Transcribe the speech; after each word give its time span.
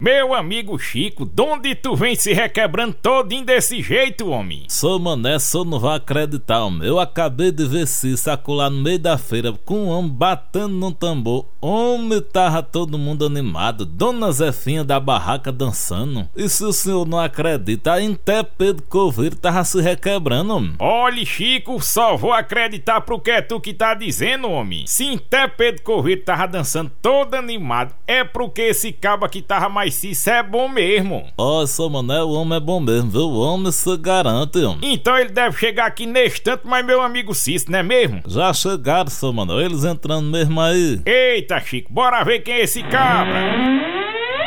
Meu 0.00 0.34
amigo 0.34 0.78
Chico, 0.78 1.24
donde 1.24 1.74
tu 1.74 1.94
vem 1.94 2.16
se 2.16 2.32
requebrando 2.32 2.94
todinho 2.94 3.44
desse 3.44 3.80
jeito, 3.80 4.28
homem? 4.28 4.64
Sou 4.68 4.98
mané, 4.98 5.38
só 5.38 5.64
não 5.64 5.78
vai 5.78 5.96
acreditar, 5.96 6.64
homem. 6.64 6.86
Eu 6.86 6.98
acabei 6.98 7.52
de 7.52 7.64
ver 7.64 7.86
Cissa 7.86 8.32
acular 8.32 8.70
no 8.70 8.82
meio 8.82 8.98
da 8.98 9.16
feira 9.16 9.52
com 9.64 9.84
um 9.84 9.88
homem 9.88 10.10
batendo 10.10 10.74
num 10.74 10.92
tambor. 10.92 11.46
Homem, 11.60 12.20
tava 12.20 12.62
todo 12.62 12.98
mundo 12.98 13.26
animado. 13.26 13.84
Dona 13.84 14.32
Zefinha 14.32 14.84
da 14.84 14.98
barraca 14.98 15.52
dançando. 15.52 16.28
E 16.36 16.48
se 16.48 16.64
o 16.64 16.72
senhor 16.72 17.06
não 17.06 17.18
acredita, 17.18 17.94
até 17.94 18.42
Pedro 18.42 18.84
Coveiro 18.88 19.36
tava 19.36 19.64
se 19.64 19.80
requebrando, 19.80 20.54
homem. 20.54 20.74
Olhe, 20.78 21.24
Chico, 21.24 21.80
só 21.80 22.16
vou 22.16 22.32
acreditar 22.32 23.00
pro 23.00 23.20
que 23.20 23.30
é 23.30 23.42
tu 23.42 23.60
que 23.60 23.72
tá 23.72 23.94
dizendo, 23.94 24.50
homem. 24.50 24.84
Se 24.86 25.14
até 25.14 25.46
Pedro 25.48 25.67
Coveiro 25.82 26.22
tava 26.22 26.46
dançando 26.46 26.90
todo 27.02 27.34
animado, 27.34 27.94
é 28.06 28.24
porque 28.24 28.62
esse 28.62 28.92
cabo 28.92 29.24
aqui 29.24 29.42
tava 29.42 29.68
mais 29.68 29.94
ciso, 29.94 30.30
é 30.30 30.42
bom 30.42 30.68
mesmo. 30.68 31.26
Ó, 31.36 31.62
oh, 31.62 31.66
seu 31.66 31.88
mané, 31.88 32.22
o 32.22 32.30
homem 32.30 32.56
é 32.56 32.60
bom 32.60 32.80
mesmo, 32.80 33.10
viu? 33.10 33.22
O 33.22 33.40
homem 33.40 33.70
se 33.70 33.96
garante, 33.96 34.58
homem. 34.58 34.92
Então 34.92 35.16
ele 35.16 35.30
deve 35.30 35.56
chegar 35.58 35.86
aqui 35.86 36.06
neste 36.06 36.42
tanto, 36.42 36.66
mas 36.66 36.84
meu 36.84 37.00
amigo 37.00 37.34
Cício, 37.34 37.70
não 37.70 37.78
é 37.78 37.82
mesmo? 37.82 38.22
Já 38.26 38.52
chegaram, 38.52 39.10
seu 39.10 39.32
mané, 39.32 39.64
eles 39.64 39.84
entrando 39.84 40.30
mesmo 40.30 40.60
aí. 40.60 41.00
Eita, 41.04 41.60
Chico, 41.60 41.92
bora 41.92 42.24
ver 42.24 42.40
quem 42.40 42.54
é 42.54 42.60
esse 42.62 42.82
cabra. 42.82 43.88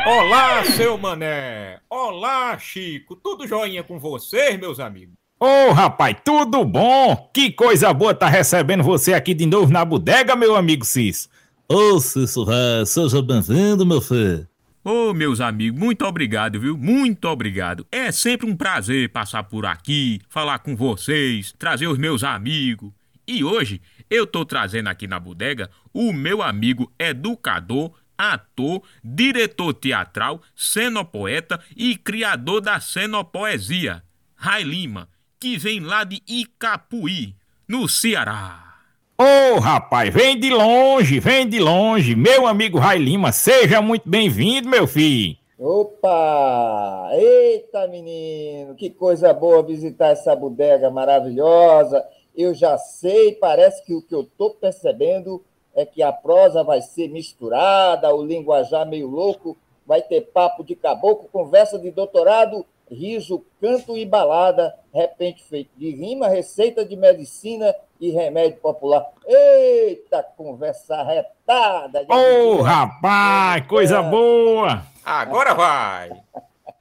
Olá, 0.05 0.63
seu 0.65 0.98
mané. 0.98 1.79
Olá, 1.88 2.57
Chico. 2.57 3.15
Tudo 3.15 3.48
joinha 3.48 3.84
com 3.84 3.99
vocês, 3.99 4.59
meus 4.59 4.79
amigos? 4.79 5.20
Ô, 5.44 5.70
oh, 5.70 5.73
rapaz, 5.73 6.16
tudo 6.23 6.63
bom? 6.63 7.32
Que 7.34 7.52
coisa 7.52 7.91
boa 7.91 8.13
tá 8.13 8.29
recebendo 8.29 8.84
você 8.84 9.12
aqui 9.12 9.34
de 9.34 9.48
novo 9.48 9.74
na 9.74 9.84
bodega, 9.84 10.35
meu 10.35 10.55
amigo 10.55 10.85
Cis. 10.85 11.27
Ô, 11.68 11.99
Cício 11.99 12.43
Ré, 12.43 12.85
seja 12.85 13.24
bem-vindo, 13.24 13.84
meu 13.84 13.99
filho. 13.99 14.48
Ô, 14.85 15.10
oh, 15.10 15.13
meus 15.15 15.41
amigos, 15.41 15.80
muito 15.80 16.05
obrigado, 16.05 16.60
viu? 16.60 16.77
Muito 16.77 17.26
obrigado. 17.26 17.88
É 17.91 18.12
sempre 18.12 18.48
um 18.48 18.55
prazer 18.55 19.10
passar 19.10 19.41
por 19.46 19.65
aqui, 19.65 20.21
falar 20.30 20.60
com 20.60 20.76
vocês, 20.76 21.52
trazer 21.58 21.87
os 21.87 21.98
meus 21.98 22.24
amigos. 22.24 22.91
E 23.27 23.43
hoje 23.43 23.82
eu 24.12 24.27
tô 24.27 24.46
trazendo 24.46 24.90
aqui 24.90 25.08
na 25.08 25.20
bodega 25.20 25.71
o 25.91 26.13
meu 26.13 26.43
amigo 26.43 26.93
educador, 26.99 27.91
ator, 28.15 28.84
diretor 29.04 29.74
teatral, 29.74 30.40
cenopoeta 30.55 31.60
e 31.76 31.96
criador 31.96 32.62
da 32.62 32.80
cenopoesia, 32.80 34.04
Rai 34.35 34.62
Lima, 34.62 35.10
que 35.41 35.57
vem 35.57 35.79
lá 35.79 36.03
de 36.03 36.21
Icapuí, 36.27 37.34
no 37.67 37.89
Ceará. 37.89 38.75
Ô 39.17 39.55
oh, 39.55 39.59
rapaz, 39.59 40.13
vem 40.13 40.39
de 40.39 40.51
longe, 40.51 41.20
vem 41.20 41.49
de 41.49 41.59
longe. 41.59 42.15
Meu 42.15 42.45
amigo 42.45 42.77
Rai 42.77 42.99
Lima, 42.99 43.31
seja 43.31 43.81
muito 43.81 44.07
bem-vindo, 44.07 44.69
meu 44.69 44.85
filho. 44.85 45.35
Opa! 45.57 47.09
Eita, 47.13 47.87
menino, 47.87 48.75
que 48.75 48.91
coisa 48.91 49.34
boa 49.34 49.63
visitar 49.63 50.09
essa 50.09 50.35
bodega 50.35 50.91
maravilhosa. 50.91 52.05
Eu 52.35 52.53
já 52.53 52.77
sei, 52.77 53.31
parece 53.31 53.84
que 53.84 53.95
o 53.95 54.01
que 54.03 54.13
eu 54.13 54.21
estou 54.21 54.51
percebendo 54.51 55.43
é 55.73 55.87
que 55.87 56.03
a 56.03 56.12
prosa 56.12 56.63
vai 56.63 56.84
ser 56.84 57.07
misturada, 57.07 58.13
o 58.13 58.23
linguajar 58.23 58.87
meio 58.87 59.07
louco, 59.07 59.57
vai 59.87 60.03
ter 60.03 60.21
papo 60.21 60.63
de 60.63 60.75
caboclo, 60.75 61.29
conversa 61.31 61.79
de 61.79 61.89
doutorado, 61.89 62.63
riso, 62.91 63.43
canto 63.59 63.97
e 63.97 64.06
balada, 64.06 64.75
repente 64.94 65.44
feito 65.44 65.69
de 65.78 65.91
rima, 65.91 66.28
receita 66.28 66.85
de 66.85 66.95
medicina 66.95 67.73
e 68.00 68.11
remédio 68.11 68.59
popular. 68.59 69.07
Eita, 69.25 70.22
conversa 70.35 71.01
retada! 71.03 72.06
Ô, 72.09 72.57
oh, 72.57 72.62
rapaz, 72.62 73.66
coisa 73.68 74.01
boa! 74.01 74.84
Agora 75.06 75.53
vai! 75.53 76.12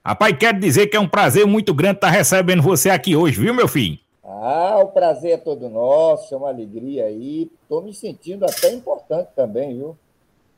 Rapaz, 0.05 0.37
quero 0.37 0.59
dizer 0.59 0.89
que 0.89 0.97
é 0.97 1.01
um 1.01 1.09
prazer 1.09 1.47
muito 1.47 1.73
grande 1.73 1.97
estar 1.97 2.11
recebendo 2.11 2.63
você 2.63 2.91
aqui 2.91 3.15
hoje, 3.15 3.41
viu, 3.41 3.55
meu 3.55 3.69
filho? 3.69 3.99
Ah, 4.25 4.79
o 4.83 4.89
prazer 4.89 5.33
é 5.33 5.37
todo 5.37 5.69
nosso, 5.69 6.35
é 6.35 6.37
uma 6.37 6.49
alegria 6.49 7.07
aí. 7.07 7.51
Estou 7.63 7.83
me 7.83 7.93
sentindo 7.93 8.45
até 8.45 8.73
importante 8.73 9.29
também, 9.37 9.77
viu? 9.77 9.97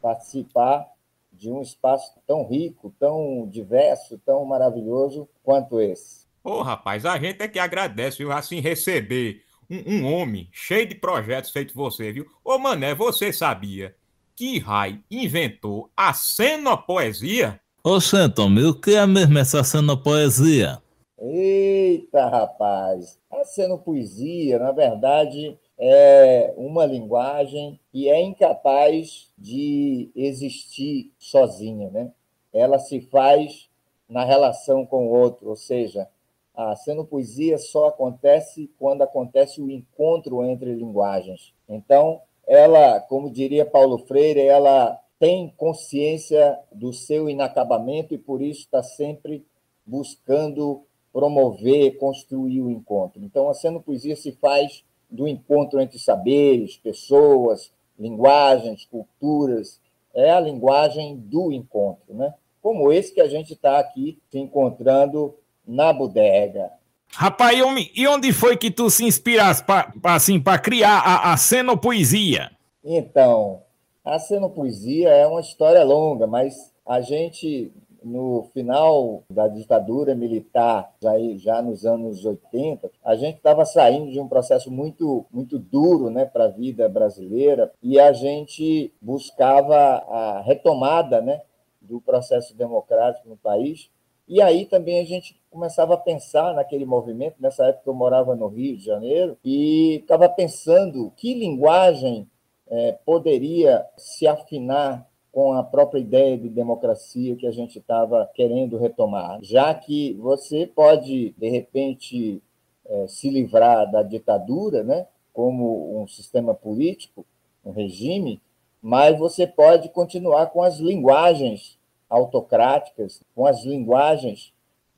Participar 0.01 0.87
de 1.33 1.51
um 1.51 1.61
espaço 1.61 2.13
tão 2.27 2.47
rico, 2.47 2.93
tão 3.01 3.47
diverso, 3.51 4.21
tão 4.25 4.45
maravilhoso 4.45 5.29
quanto 5.43 5.81
esse. 5.81 6.27
Ô, 6.45 6.55
oh, 6.55 6.63
rapaz, 6.63 7.07
a 7.07 7.19
gente 7.19 7.41
é 7.43 7.49
que 7.49 7.59
agradece, 7.59 8.19
viu? 8.19 8.33
Assim, 8.33 8.61
receber 8.61 9.43
um, 9.71 9.95
um 9.95 10.13
homem 10.13 10.49
cheio 10.53 10.87
de 10.87 10.95
projetos 10.95 11.51
feito 11.51 11.75
você, 11.75 12.13
viu? 12.13 12.27
Ô, 12.45 12.59
Mané, 12.59 12.95
você 12.95 13.33
sabia 13.33 13.95
que 14.35 14.59
Rai 14.59 15.01
inventou 15.11 15.91
a 15.97 16.13
cenopoesia? 16.13 17.61
Ô, 17.85 18.01
Xanton, 18.01 18.49
o 18.69 18.75
que 18.75 18.95
é 18.95 19.07
mesmo 19.07 19.39
essa 19.39 19.63
cenopoesia? 19.63 20.83
Eita, 21.19 22.27
rapaz! 22.29 23.21
A 23.31 23.45
cenopoesia, 23.45 24.59
na 24.59 24.73
verdade, 24.73 25.57
é 25.79 26.53
uma 26.57 26.85
linguagem 26.85 27.79
que 27.93 28.09
é 28.09 28.21
incapaz 28.21 29.33
de 29.39 30.11
existir 30.15 31.13
sozinha, 31.19 31.91
né? 31.91 32.11
Ela 32.53 32.79
se 32.79 33.01
faz 33.01 33.69
na 34.13 34.25
relação 34.25 34.85
com 34.85 35.07
o 35.07 35.11
outro, 35.11 35.49
ou 35.49 35.57
seja, 35.57 36.07
a 36.55 36.77
cenopoesia 36.77 37.57
só 37.57 37.89
acontece 37.89 38.71
quando 38.79 39.01
acontece 39.01 39.61
o 39.61 39.71
encontro 39.71 40.45
entre 40.45 40.75
linguagens. 40.75 41.55
Então, 41.67 42.21
ela, 42.47 43.01
como 43.01 43.31
diria 43.31 43.65
Paulo 43.65 43.99
Freire, 43.99 44.41
ela 44.41 45.01
tem 45.19 45.53
consciência 45.57 46.59
do 46.71 46.93
seu 46.93 47.29
inacabamento 47.29 48.13
e 48.13 48.19
por 48.19 48.43
isso 48.43 48.61
está 48.61 48.83
sempre 48.83 49.47
buscando 49.87 50.83
promover, 51.11 51.97
construir 51.97 52.61
o 52.61 52.71
encontro. 52.71 53.23
Então, 53.25 53.49
a 53.49 53.55
cenopoesia 53.55 54.15
se 54.15 54.33
faz 54.33 54.85
do 55.09 55.27
encontro 55.27 55.81
entre 55.81 55.99
saberes, 55.99 56.77
pessoas, 56.77 57.73
linguagens, 57.99 58.85
culturas. 58.85 59.81
É 60.15 60.31
a 60.31 60.41
linguagem 60.41 61.17
do 61.17 61.51
encontro, 61.51 62.15
né? 62.15 62.35
Como 62.63 62.93
esse 62.93 63.13
que 63.13 63.21
a 63.21 63.29
gente 63.29 63.53
está 63.53 63.79
aqui 63.79 64.19
se 64.31 64.39
encontrando 64.39 65.35
na 65.67 65.93
bodega. 65.93 66.71
Rapaz, 67.15 67.59
e 67.95 68.07
onde 68.07 68.33
foi 68.33 68.57
que 68.57 68.71
tu 68.71 68.89
se 68.89 69.05
inspiraste 69.05 69.65
para 69.65 70.15
assim, 70.15 70.43
criar 70.63 70.99
a, 70.99 71.33
a 71.33 71.37
cenopoesia? 71.37 72.51
Então, 72.83 73.61
a 74.05 74.19
cenopoesia 74.19 75.11
é 75.11 75.27
uma 75.27 75.41
história 75.41 75.85
longa, 75.85 76.27
mas 76.27 76.73
a 76.87 77.03
gente, 77.03 77.71
no 78.03 78.49
final 78.55 79.23
da 79.31 79.47
ditadura 79.47 80.15
militar, 80.15 80.91
já, 81.03 81.13
já 81.37 81.63
nos 81.63 81.85
anos 81.85 82.25
80, 82.25 82.91
a 83.05 83.15
gente 83.15 83.37
estava 83.37 83.67
saindo 83.67 84.11
de 84.11 84.19
um 84.19 84.27
processo 84.27 84.71
muito, 84.71 85.27
muito 85.31 85.59
duro 85.59 86.09
né, 86.09 86.25
para 86.25 86.47
a 86.47 86.49
vida 86.49 86.89
brasileira 86.89 87.71
e 87.83 88.01
a 88.01 88.13
gente 88.13 88.91
buscava 89.01 89.77
a 89.77 90.41
retomada 90.41 91.21
né, 91.21 91.43
do 91.83 92.01
processo 92.01 92.57
democrático 92.57 93.29
no 93.29 93.37
país 93.37 93.91
e 94.29 94.41
aí 94.41 94.65
também 94.65 95.01
a 95.01 95.05
gente 95.05 95.39
começava 95.51 95.95
a 95.95 95.99
pensar 95.99 96.55
naquele 96.55 96.87
movimento. 96.87 97.37
Nessa 97.39 97.67
época 97.67 97.91
eu 97.91 97.95
morava 97.95 98.35
no 98.35 98.47
Rio 98.47 98.77
de 98.77 98.85
Janeiro 98.85 99.37
e 99.45 99.97
estava 99.97 100.29
pensando 100.29 101.13
que 101.17 101.35
linguagem 101.35 102.29
é, 102.69 102.93
poderia 103.05 103.85
se 103.97 104.27
afinar 104.27 105.07
com 105.31 105.53
a 105.53 105.63
própria 105.63 105.99
ideia 105.99 106.39
de 106.39 106.49
democracia 106.49 107.37
que 107.37 107.47
a 107.47 107.51
gente 107.51 107.79
estava 107.79 108.31
querendo 108.35 108.79
retomar. 108.79 109.39
Já 109.43 109.75
que 109.75 110.15
você 110.15 110.67
pode, 110.67 111.35
de 111.37 111.49
repente, 111.49 112.43
é, 112.87 113.07
se 113.09 113.29
livrar 113.31 113.91
da 113.91 114.03
ditadura, 114.03 114.83
né, 114.83 115.07
como 115.33 116.01
um 116.01 116.07
sistema 116.07 116.55
político, 116.55 117.27
um 117.65 117.71
regime, 117.71 118.41
mas 118.81 119.19
você 119.19 119.47
pode 119.47 119.89
continuar 119.89 120.47
com 120.47 120.63
as 120.63 120.79
linguagens 120.79 121.79
autocráticas, 122.13 123.23
com 123.35 123.47
as 123.47 123.65
linguagens 123.65 124.53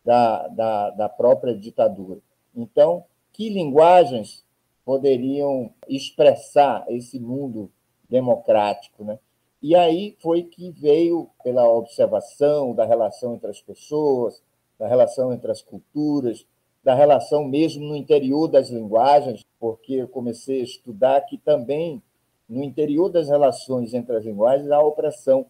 da, 0.05 0.49
da, 0.49 0.91
da 0.91 1.09
própria 1.09 1.57
ditadura. 1.57 2.19
Então, 2.55 3.05
que 3.33 3.49
linguagens 3.49 4.45
poderiam 4.85 5.71
expressar 5.89 6.85
esse 6.89 7.21
mundo 7.21 7.71
democrático, 8.11 9.05
né? 9.05 9.19
E 9.63 9.77
aí 9.77 10.17
foi 10.21 10.43
que 10.43 10.71
veio 10.73 11.31
pela 11.43 11.71
observação 11.71 12.75
da 12.75 12.85
relação 12.85 13.35
entre 13.35 13.49
as 13.49 13.63
pessoas, 13.63 14.43
da 14.79 14.89
relação 14.89 15.33
entre 15.33 15.51
as 15.51 15.63
culturas, 15.63 16.45
da 16.83 16.95
relação 16.95 17.45
mesmo 17.45 17.87
no 17.87 17.97
interior 17.97 18.49
das 18.49 18.69
linguagens, 18.69 19.43
porque 19.59 19.95
eu 19.95 20.09
comecei 20.09 20.61
a 20.61 20.65
estudar 20.65 21.21
que 21.23 21.39
também 21.39 22.03
no 22.47 22.63
interior 22.63 23.09
das 23.09 23.29
relações 23.29 23.95
entre 23.95 24.17
as 24.17 24.25
linguagens 24.25 24.71
há 24.71 24.83
opressão, 24.83 25.47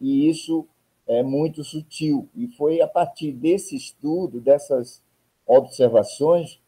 e 0.00 0.28
isso 0.28 0.66
é 1.08 1.22
muito 1.22 1.64
sutil. 1.64 2.28
E 2.36 2.46
foi 2.48 2.80
a 2.80 2.86
partir 2.86 3.32
desse 3.32 3.74
estudo, 3.74 4.40
dessas 4.40 5.02
observações 5.46 6.60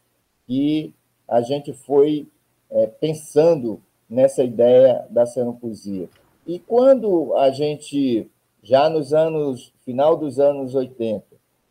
que 0.47 0.93
a 1.27 1.41
gente 1.41 1.71
foi 1.71 2.27
é, 2.69 2.87
pensando 2.87 3.79
nessa 4.09 4.43
ideia 4.43 5.05
da 5.09 5.23
poesia. 5.53 6.09
E 6.45 6.59
quando 6.59 7.35
a 7.37 7.51
gente, 7.51 8.27
já 8.61 8.89
nos 8.89 9.13
anos, 9.13 9.71
final 9.85 10.17
dos 10.17 10.39
anos 10.39 10.73
80, 10.75 11.23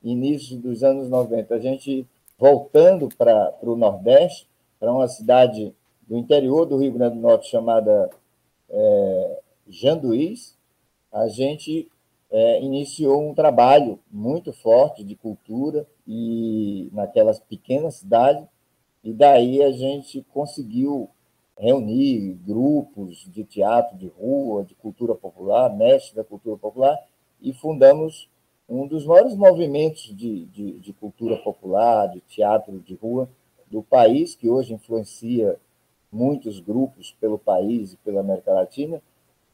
início 0.02 0.56
dos 0.56 0.82
anos 0.82 1.10
90, 1.10 1.54
a 1.54 1.58
gente 1.58 2.06
voltando 2.38 3.08
para 3.18 3.52
o 3.62 3.76
Nordeste, 3.76 4.48
para 4.78 4.92
uma 4.92 5.08
cidade 5.08 5.74
do 6.08 6.16
interior 6.16 6.64
do 6.64 6.78
Rio 6.78 6.92
Grande 6.92 7.16
do 7.16 7.20
Norte 7.20 7.50
chamada 7.50 8.08
é, 8.70 9.40
Janduís, 9.68 10.56
a 11.12 11.28
gente 11.28 11.90
é, 12.30 12.62
iniciou 12.62 13.28
um 13.28 13.34
trabalho 13.34 13.98
muito 14.10 14.52
forte 14.52 15.02
de 15.02 15.16
cultura 15.16 15.86
e 16.06 16.88
naquelas 16.92 17.40
pequenas 17.40 17.96
cidades, 17.96 18.46
e 19.02 19.12
daí 19.12 19.62
a 19.62 19.72
gente 19.72 20.24
conseguiu 20.32 21.08
reunir 21.58 22.38
grupos 22.46 23.28
de 23.30 23.44
teatro 23.44 23.96
de 23.98 24.06
rua, 24.06 24.64
de 24.64 24.74
cultura 24.74 25.14
popular, 25.14 25.74
mestre 25.74 26.16
da 26.16 26.24
cultura 26.24 26.56
popular, 26.56 26.98
e 27.40 27.52
fundamos 27.52 28.28
um 28.68 28.86
dos 28.86 29.04
maiores 29.04 29.34
movimentos 29.34 30.14
de, 30.16 30.44
de, 30.46 30.78
de 30.78 30.92
cultura 30.92 31.36
popular, 31.36 32.06
de 32.08 32.20
teatro 32.20 32.78
de 32.78 32.94
rua 32.94 33.28
do 33.70 33.82
país, 33.82 34.34
que 34.34 34.48
hoje 34.48 34.72
influencia 34.72 35.58
muitos 36.10 36.60
grupos 36.60 37.14
pelo 37.20 37.38
país 37.38 37.92
e 37.92 37.96
pela 37.98 38.20
América 38.20 38.52
Latina, 38.52 39.02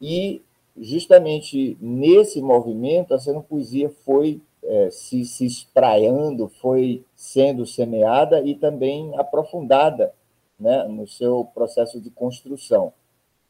e 0.01 0.43
justamente 0.79 1.77
nesse 1.81 2.41
movimento 2.43 3.15
a 3.15 3.19
cena 3.19 3.41
poesia 3.41 3.91
foi 4.05 4.41
é, 4.63 4.91
se, 4.91 5.25
se 5.25 5.47
espraiando, 5.47 6.49
foi 6.49 7.05
sendo 7.15 7.65
semeada 7.65 8.41
e 8.43 8.55
também 8.55 9.17
aprofundada 9.17 10.13
né, 10.59 10.85
no 10.85 11.07
seu 11.07 11.45
processo 11.55 12.01
de 12.01 12.11
construção. 12.11 12.93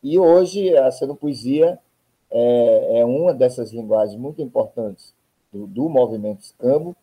E 0.03 0.19
hoje 0.19 0.77
a 0.77 0.91
cena 0.91 1.15
poesia 1.15 1.79
é, 2.31 3.01
é 3.01 3.05
uma 3.05 3.33
dessas 3.33 3.73
linguagens 3.73 4.19
muito 4.19 4.43
importantes 4.43 5.15
do, 5.53 5.67
do 5.67 5.89
movimento 5.89 6.43
escambo 6.43 6.95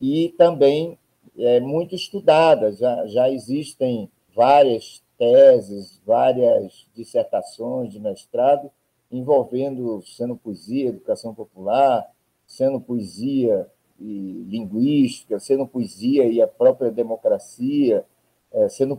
e 0.00 0.30
também 0.36 0.98
é 1.38 1.60
muito 1.60 1.94
estudada. 1.94 2.72
Já, 2.72 3.06
já 3.06 3.30
existem 3.30 4.10
várias 4.34 5.02
teses, 5.16 6.00
várias 6.04 6.86
dissertações 6.94 7.92
de 7.92 8.00
mestrado 8.00 8.70
envolvendo 9.12 10.02
sendo 10.06 10.34
poesia, 10.34 10.88
educação 10.88 11.34
popular, 11.34 12.04
sendo 12.46 12.80
poesia 12.80 13.66
e 14.00 14.44
linguística, 14.48 15.38
sendo 15.38 15.66
poesia 15.66 16.24
e 16.24 16.40
a 16.40 16.48
própria 16.48 16.90
democracia, 16.90 18.04
é, 18.52 18.68
sendo 18.68 18.98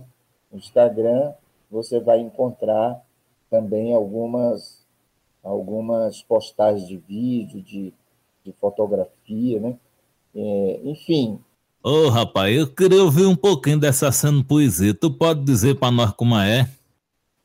No 0.50 0.58
Instagram 0.58 1.32
você 1.70 1.98
vai 1.98 2.20
encontrar 2.20 3.02
também 3.50 3.92
algumas, 3.92 4.86
algumas 5.42 6.22
postagens 6.22 6.86
de 6.86 6.96
vídeo, 6.96 7.60
de, 7.60 7.92
de 8.44 8.52
fotografia, 8.60 9.58
né? 9.58 9.76
É, 10.34 10.80
enfim. 10.84 11.38
Ô, 11.82 12.06
oh, 12.06 12.08
rapaz, 12.10 12.56
eu 12.56 12.72
queria 12.72 13.02
ouvir 13.02 13.26
um 13.26 13.34
pouquinho 13.34 13.80
dessa 13.80 14.12
cena 14.12 14.44
poesia. 14.44 14.94
Tu 14.94 15.10
pode 15.10 15.44
dizer 15.44 15.78
para 15.78 15.90
nós 15.90 16.12
como 16.12 16.36
é? 16.36 16.70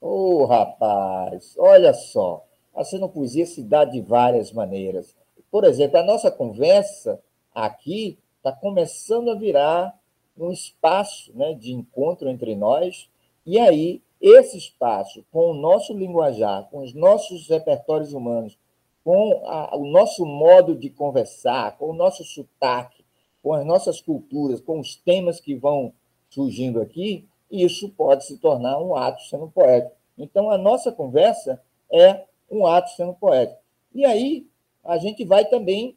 Ô, 0.09 0.43
oh, 0.43 0.45
rapaz, 0.45 1.53
olha 1.57 1.93
só. 1.93 2.45
A 2.73 3.07
poesia 3.09 3.45
se 3.45 3.61
dá 3.61 3.83
de 3.83 3.99
várias 3.99 4.53
maneiras. 4.53 5.13
Por 5.51 5.65
exemplo, 5.65 5.97
a 5.97 6.03
nossa 6.03 6.31
conversa 6.31 7.21
aqui 7.53 8.17
está 8.37 8.53
começando 8.53 9.29
a 9.29 9.35
virar 9.35 9.99
um 10.37 10.49
espaço 10.49 11.33
né, 11.35 11.53
de 11.53 11.73
encontro 11.73 12.29
entre 12.29 12.55
nós, 12.55 13.09
e 13.45 13.59
aí 13.59 14.01
esse 14.21 14.57
espaço, 14.57 15.25
com 15.29 15.51
o 15.51 15.53
nosso 15.53 15.93
linguajar, 15.93 16.69
com 16.69 16.83
os 16.83 16.93
nossos 16.93 17.49
repertórios 17.49 18.13
humanos, 18.13 18.57
com 19.03 19.41
a, 19.45 19.75
o 19.75 19.85
nosso 19.85 20.25
modo 20.25 20.73
de 20.73 20.89
conversar, 20.89 21.77
com 21.77 21.89
o 21.89 21.93
nosso 21.93 22.23
sotaque, 22.23 23.03
com 23.43 23.51
as 23.51 23.65
nossas 23.65 23.99
culturas, 23.99 24.61
com 24.61 24.79
os 24.79 24.95
temas 24.95 25.41
que 25.41 25.53
vão 25.53 25.91
surgindo 26.29 26.79
aqui, 26.79 27.27
isso 27.51 27.89
pode 27.89 28.25
se 28.25 28.37
tornar 28.37 28.79
um 28.79 28.95
ato 28.95 29.21
sendo 29.23 29.49
poético. 29.49 29.96
Então, 30.17 30.49
a 30.49 30.57
nossa 30.57 30.91
conversa 30.91 31.61
é 31.91 32.25
um 32.49 32.65
ato 32.65 32.89
sendo 32.91 33.13
poético. 33.13 33.59
E 33.93 34.05
aí, 34.05 34.47
a 34.83 34.97
gente 34.97 35.23
vai 35.25 35.45
também 35.45 35.95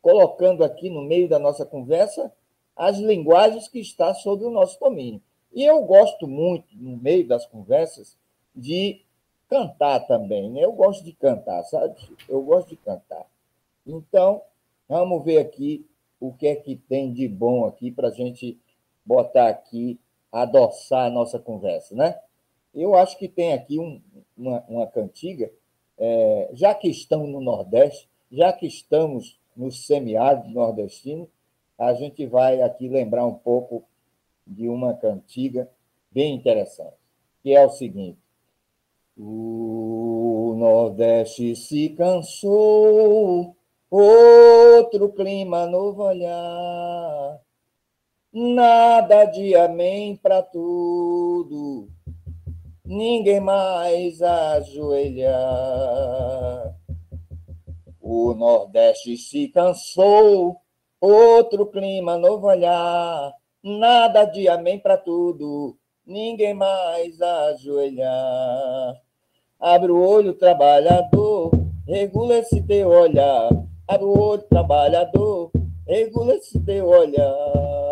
colocando 0.00 0.64
aqui 0.64 0.88
no 0.88 1.02
meio 1.02 1.28
da 1.28 1.38
nossa 1.38 1.66
conversa 1.66 2.32
as 2.76 2.98
linguagens 2.98 3.68
que 3.68 3.80
estão 3.80 4.14
sob 4.14 4.44
o 4.44 4.50
nosso 4.50 4.78
domínio. 4.78 5.20
E 5.52 5.64
eu 5.64 5.82
gosto 5.82 6.28
muito, 6.28 6.68
no 6.76 6.96
meio 6.96 7.26
das 7.26 7.44
conversas, 7.44 8.16
de 8.54 9.00
cantar 9.48 10.00
também. 10.06 10.48
Né? 10.50 10.64
Eu 10.64 10.72
gosto 10.72 11.04
de 11.04 11.12
cantar, 11.12 11.64
sabe? 11.64 11.94
Eu 12.28 12.40
gosto 12.42 12.68
de 12.68 12.76
cantar. 12.76 13.26
Então, 13.86 14.42
vamos 14.88 15.24
ver 15.24 15.38
aqui 15.38 15.84
o 16.20 16.32
que 16.32 16.46
é 16.46 16.54
que 16.54 16.76
tem 16.76 17.12
de 17.12 17.26
bom 17.26 17.66
aqui 17.66 17.90
para 17.90 18.08
a 18.08 18.12
gente 18.12 18.58
botar 19.04 19.48
aqui 19.48 19.98
adoçar 20.30 21.06
a 21.06 21.10
nossa 21.10 21.38
conversa, 21.38 21.94
né? 21.94 22.18
Eu 22.78 22.94
acho 22.94 23.18
que 23.18 23.26
tem 23.26 23.52
aqui 23.52 23.76
um, 23.76 24.00
uma, 24.36 24.64
uma 24.68 24.86
cantiga, 24.86 25.50
é, 25.98 26.50
já 26.52 26.72
que 26.72 26.88
estamos 26.88 27.28
no 27.28 27.40
Nordeste, 27.40 28.08
já 28.30 28.52
que 28.52 28.68
estamos 28.68 29.36
no 29.56 29.72
semiárido 29.72 30.48
nordestino, 30.50 31.28
a 31.76 31.92
gente 31.92 32.24
vai 32.24 32.62
aqui 32.62 32.88
lembrar 32.88 33.26
um 33.26 33.34
pouco 33.34 33.82
de 34.46 34.68
uma 34.68 34.94
cantiga 34.94 35.68
bem 36.08 36.36
interessante, 36.36 36.94
que 37.42 37.52
é 37.52 37.66
o 37.66 37.70
seguinte: 37.70 38.20
O 39.16 40.54
Nordeste 40.56 41.56
se 41.56 41.88
cansou, 41.90 43.56
outro 43.90 45.08
clima 45.14 45.66
novo 45.66 46.04
olhar. 46.04 47.40
Nada 48.32 49.24
de 49.24 49.56
amém 49.56 50.14
para 50.14 50.42
tudo, 50.42 51.88
ninguém 52.88 53.38
mais 53.38 54.20
ajoelhar. 54.22 55.36
O 58.00 58.32
Nordeste 58.32 59.18
se 59.18 59.48
cansou, 59.48 60.56
outro 60.98 61.66
clima, 61.66 62.16
novo 62.16 62.46
olhar. 62.46 63.34
Nada 63.62 64.24
de 64.24 64.48
amém 64.48 64.78
para 64.78 64.96
tudo, 64.96 65.76
ninguém 66.06 66.54
mais 66.54 67.20
ajoelhar. 67.20 68.96
Abre 69.60 69.92
o 69.92 70.00
olho, 70.00 70.32
trabalhador, 70.32 71.50
regula 71.86 72.38
esse 72.38 72.62
teu 72.62 72.88
olhar. 72.88 73.50
Abre 73.86 74.06
o 74.06 74.18
olho, 74.18 74.42
trabalhador, 74.44 75.50
regula 75.86 76.34
esse 76.36 76.58
teu 76.60 76.86
olhar 76.86 77.87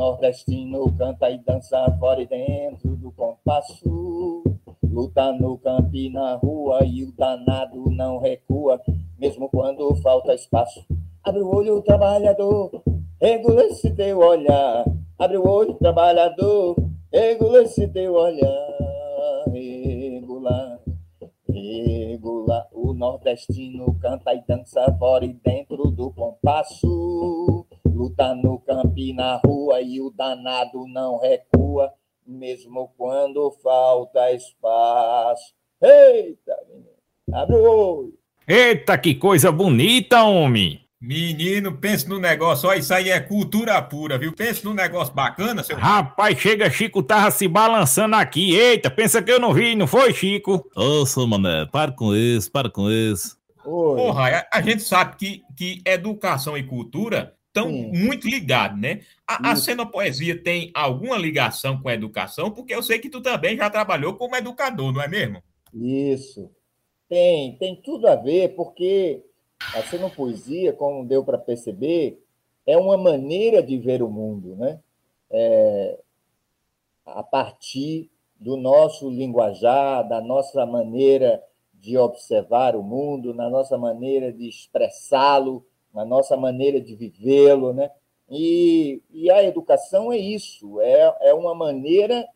nordestino 0.00 0.90
canta 0.96 1.30
e 1.30 1.36
dança 1.38 1.94
fora 1.98 2.22
e 2.22 2.26
dentro 2.26 2.96
do 2.96 3.12
compasso. 3.12 4.42
Luta 4.82 5.30
no 5.34 5.58
campo 5.58 5.94
e 5.94 6.08
na 6.08 6.36
rua 6.36 6.80
e 6.86 7.04
o 7.04 7.12
danado 7.12 7.90
não 7.90 8.18
recua, 8.18 8.80
mesmo 9.18 9.50
quando 9.50 9.94
falta 9.96 10.32
espaço. 10.34 10.84
Abre 11.22 11.42
o 11.42 11.54
olho, 11.54 11.82
trabalhador, 11.82 12.82
Regula 13.20 13.64
esse 13.64 13.90
teu 13.90 14.18
olhar, 14.20 14.82
abre 15.18 15.36
o 15.36 15.46
olho, 15.46 15.74
trabalhador, 15.74 16.74
regula 17.12 17.62
esse 17.64 17.86
teu 17.88 18.14
olhar, 18.14 19.44
regula, 19.52 20.80
regula. 21.46 22.66
O 22.72 22.94
nordestino 22.94 23.94
canta 24.00 24.32
e 24.32 24.42
dança 24.48 24.90
fora 24.98 25.26
e 25.26 25.34
dentro 25.34 25.90
do 25.90 26.10
compasso, 26.12 27.59
luta 28.00 28.34
no 28.34 28.58
campo 28.60 28.94
e 28.96 29.12
na 29.12 29.36
rua 29.44 29.82
e 29.82 30.00
o 30.00 30.10
danado 30.10 30.86
não 30.88 31.18
recua, 31.18 31.92
mesmo 32.26 32.90
quando 32.96 33.50
falta 33.62 34.32
espaço. 34.32 35.52
Eita, 35.82 36.56
menino, 36.66 36.88
abre 37.30 37.56
o 37.56 37.62
olho. 37.62 38.18
Eita, 38.48 38.96
que 38.96 39.14
coisa 39.14 39.52
bonita, 39.52 40.22
homem! 40.24 40.80
Menino, 40.98 41.76
pense 41.76 42.08
no 42.08 42.18
negócio, 42.18 42.68
ó, 42.68 42.74
isso 42.74 42.92
aí 42.92 43.08
é 43.10 43.20
cultura 43.20 43.80
pura, 43.80 44.18
viu? 44.18 44.34
Pense 44.34 44.64
no 44.64 44.74
negócio 44.74 45.14
bacana, 45.14 45.62
seu. 45.62 45.76
Rapaz, 45.76 46.38
chega, 46.38 46.70
Chico 46.70 47.02
tava 47.02 47.30
se 47.30 47.48
balançando 47.48 48.16
aqui. 48.16 48.54
Eita, 48.54 48.90
pensa 48.90 49.22
que 49.22 49.30
eu 49.30 49.40
não 49.40 49.52
vi, 49.52 49.74
não 49.74 49.86
foi, 49.86 50.12
Chico? 50.12 50.66
Ô, 50.74 51.06
seu 51.06 51.26
mané, 51.26 51.66
para 51.66 51.92
com 51.92 52.14
isso, 52.14 52.50
para 52.50 52.70
com 52.70 52.90
isso. 52.90 53.38
Oi. 53.64 53.96
Porra, 53.96 54.46
a, 54.52 54.58
a, 54.58 54.62
gente 54.62 54.82
sabe 54.82 55.16
que, 55.16 55.42
que 55.56 55.82
educação 55.86 56.56
e 56.56 56.62
cultura 56.62 57.34
estão 57.50 57.70
muito 57.70 58.28
ligados, 58.28 58.80
né? 58.80 59.00
A, 59.26 59.52
a 59.52 59.56
cenopoesia 59.56 60.40
tem 60.40 60.70
alguma 60.72 61.18
ligação 61.18 61.80
com 61.80 61.88
a 61.88 61.94
educação? 61.94 62.50
Porque 62.50 62.74
eu 62.74 62.82
sei 62.82 62.98
que 62.98 63.10
tu 63.10 63.20
também 63.20 63.56
já 63.56 63.68
trabalhou 63.68 64.14
como 64.14 64.36
educador, 64.36 64.92
não 64.92 65.02
é 65.02 65.08
mesmo? 65.08 65.42
Isso. 65.74 66.50
Tem, 67.08 67.56
tem 67.56 67.76
tudo 67.76 68.06
a 68.06 68.14
ver, 68.14 68.54
porque 68.54 69.22
a 69.74 69.82
cenopoesia, 69.82 70.72
como 70.72 71.04
deu 71.04 71.24
para 71.24 71.38
perceber, 71.38 72.22
é 72.64 72.76
uma 72.76 72.96
maneira 72.96 73.62
de 73.62 73.76
ver 73.78 74.02
o 74.02 74.08
mundo, 74.08 74.54
né? 74.56 74.80
É, 75.28 75.98
a 77.04 77.22
partir 77.22 78.10
do 78.38 78.56
nosso 78.56 79.10
linguajar, 79.10 80.08
da 80.08 80.20
nossa 80.20 80.64
maneira 80.64 81.42
de 81.74 81.96
observar 81.96 82.76
o 82.76 82.82
mundo, 82.82 83.34
na 83.34 83.50
nossa 83.50 83.76
maneira 83.76 84.32
de 84.32 84.48
expressá-lo, 84.48 85.66
na 85.92 86.04
nossa 86.04 86.36
maneira 86.36 86.80
de 86.80 86.94
vivê-lo, 86.94 87.72
né? 87.72 87.90
E, 88.30 89.02
e 89.10 89.30
a 89.30 89.42
educação 89.42 90.12
é 90.12 90.16
isso, 90.16 90.80
é, 90.80 91.16
é 91.22 91.34
uma 91.34 91.52
maneira 91.54 92.28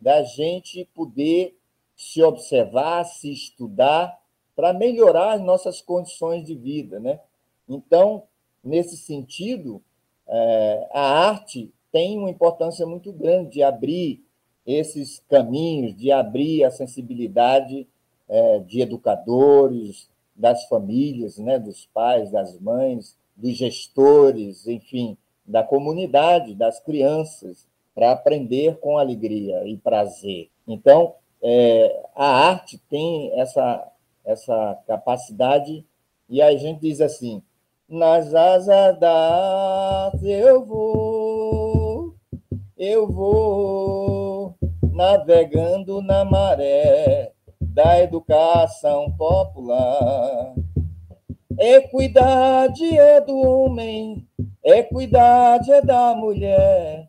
da 0.00 0.22
gente 0.22 0.88
poder 0.94 1.56
se 1.96 2.22
observar, 2.22 3.04
se 3.04 3.32
estudar 3.32 4.18
para 4.54 4.72
melhorar 4.72 5.34
as 5.34 5.40
nossas 5.40 5.82
condições 5.82 6.46
de 6.46 6.54
vida. 6.54 7.00
Né? 7.00 7.20
Então, 7.68 8.22
nesse 8.62 8.96
sentido, 8.96 9.82
é, 10.26 10.88
a 10.92 11.28
arte 11.28 11.72
tem 11.90 12.16
uma 12.16 12.30
importância 12.30 12.86
muito 12.86 13.12
grande 13.12 13.54
de 13.54 13.62
abrir 13.62 14.24
esses 14.64 15.22
caminhos, 15.28 15.96
de 15.96 16.12
abrir 16.12 16.64
a 16.64 16.70
sensibilidade 16.70 17.86
é, 18.28 18.60
de 18.60 18.80
educadores, 18.80 20.08
das 20.34 20.64
famílias, 20.66 21.38
né, 21.38 21.58
dos 21.58 21.86
pais, 21.86 22.30
das 22.30 22.58
mães, 22.58 23.16
dos 23.36 23.56
gestores, 23.56 24.66
enfim, 24.66 25.16
da 25.46 25.62
comunidade, 25.62 26.54
das 26.54 26.80
crianças, 26.80 27.66
para 27.94 28.12
aprender 28.12 28.78
com 28.78 28.98
alegria 28.98 29.66
e 29.66 29.76
prazer. 29.76 30.48
Então, 30.66 31.14
é, 31.42 32.04
a 32.14 32.48
arte 32.48 32.78
tem 32.88 33.32
essa 33.38 33.86
essa 34.24 34.78
capacidade, 34.86 35.84
e 36.28 36.40
a 36.40 36.56
gente 36.56 36.80
diz 36.80 37.00
assim: 37.00 37.42
nas 37.88 38.34
asas 38.34 38.98
da 38.98 40.06
arte 40.06 40.28
eu 40.28 40.64
vou, 40.64 42.14
eu 42.76 43.06
vou 43.10 44.54
navegando 44.92 46.00
na 46.02 46.24
maré 46.24 47.32
da 47.72 48.00
educação 48.00 49.12
popular. 49.12 50.54
Equidade 51.58 52.98
é 52.98 53.20
do 53.20 53.36
homem, 53.36 54.26
equidade 54.64 55.70
é 55.70 55.82
da 55.82 56.14
mulher, 56.14 57.06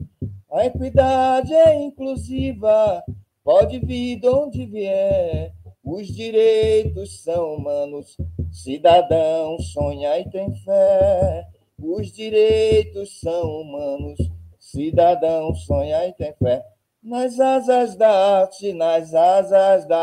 a 0.51 0.65
equidade 0.65 1.53
é 1.53 1.73
inclusiva, 1.75 3.03
pode 3.43 3.79
vir 3.79 4.19
de 4.19 4.27
onde 4.27 4.65
vier. 4.65 5.53
Os 5.83 6.07
direitos 6.07 7.23
são 7.23 7.55
humanos, 7.55 8.15
cidadão 8.51 9.57
sonha 9.59 10.19
e 10.19 10.29
tem 10.29 10.53
fé. 10.57 11.47
Os 11.81 12.11
direitos 12.11 13.19
são 13.19 13.61
humanos, 13.61 14.19
cidadão 14.59 15.55
sonha 15.55 16.07
e 16.07 16.13
tem 16.13 16.33
fé. 16.33 16.63
Nas 17.03 17.39
asas 17.39 17.95
da 17.95 18.41
arte, 18.41 18.73
nas 18.73 19.11
asas 19.11 19.87
da 19.87 19.97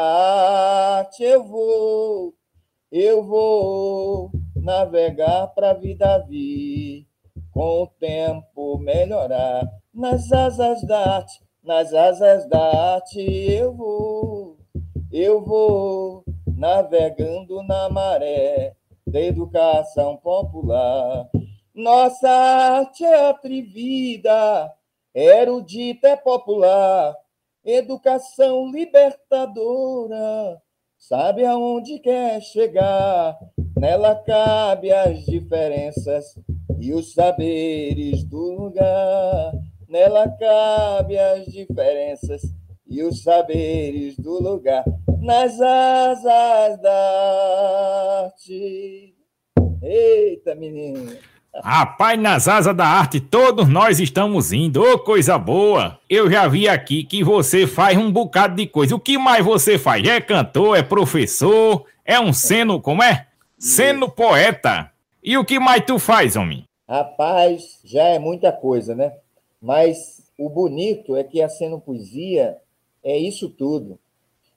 arte 0.99 1.23
eu 1.23 1.45
vou, 1.45 2.35
eu 2.91 3.23
vou 3.23 4.33
navegar 4.57 5.47
para 5.55 5.71
a 5.71 5.75
vida 5.75 6.19
vir, 6.29 7.07
com 7.53 7.83
o 7.83 7.87
tempo 7.87 8.79
melhorar. 8.79 9.65
Nas 9.95 10.33
asas 10.33 10.83
da 10.89 11.19
arte, 11.19 11.41
nas 11.63 11.95
asas 11.95 12.49
da 12.49 12.95
arte 12.95 13.21
eu 13.21 13.73
vou 13.77 14.59
eu 15.13 15.41
vou 15.45 16.25
navegando 16.49 17.63
na 17.63 17.89
maré 17.89 18.75
da 19.07 19.21
educação 19.21 20.17
popular. 20.17 21.31
Nossa 21.73 22.29
arte 22.29 23.05
é 23.05 23.29
atrevida, 23.29 24.69
erudita 25.19 26.09
é 26.09 26.17
popular, 26.17 27.17
educação 27.65 28.71
libertadora, 28.71 30.63
sabe 30.97 31.45
aonde 31.45 31.99
quer 31.99 32.41
chegar, 32.41 33.37
nela 33.77 34.15
cabe 34.15 34.93
as 34.93 35.25
diferenças 35.25 36.39
e 36.79 36.95
os 36.95 37.15
saberes 37.15 38.23
do 38.23 38.53
lugar, 38.53 39.53
nela 39.89 40.29
cabe 40.29 41.19
as 41.19 41.47
diferenças 41.47 42.43
e 42.87 43.03
os 43.03 43.23
saberes 43.23 44.17
do 44.17 44.41
lugar 44.41 44.85
nas 45.21 45.61
asas 45.61 46.81
da 46.81 48.25
arte. 48.25 49.17
Eita, 49.83 50.55
menino! 50.55 51.38
Rapaz, 51.63 52.21
nas 52.21 52.49
asas 52.49 52.77
da 52.77 52.87
arte 52.87 53.21
todos 53.21 53.69
nós 53.69 54.01
estamos 54.01 54.53
indo, 54.53 54.83
ô 54.83 54.93
oh, 54.93 54.99
coisa 54.99 55.39
boa! 55.39 55.99
Eu 56.09 56.31
já 56.31 56.47
vi 56.47 56.69
aqui 56.69 57.05
que 57.05 57.23
você 57.23 57.67
faz 57.67 57.97
um 57.97 58.11
bocado 58.11 58.57
de 58.57 58.67
coisa. 58.67 58.95
O 58.95 59.01
que 59.01 59.19
mais 59.19 59.45
você 59.45 59.79
faz? 59.79 60.07
É 60.07 60.21
cantor, 60.21 60.77
é 60.77 60.83
professor, 60.83 61.85
é 62.05 62.19
um 62.21 62.33
seno, 62.33 62.81
como 62.81 63.03
é? 63.03 63.27
Sendo 63.59 64.09
poeta. 64.09 64.91
E 65.23 65.37
o 65.37 65.45
que 65.45 65.59
mais 65.59 65.85
tu 65.85 65.99
faz, 65.99 66.37
homem? 66.37 66.65
Rapaz, 66.89 67.81
já 67.85 68.05
é 68.05 68.19
muita 68.19 68.53
coisa, 68.53 68.95
né? 68.95 69.13
Mas 69.61 70.31
o 70.39 70.49
bonito 70.49 71.17
é 71.17 71.25
que 71.25 71.43
a 71.43 71.49
seno 71.49 71.81
poesia 71.81 72.57
é 73.03 73.17
isso 73.17 73.49
tudo. 73.49 73.99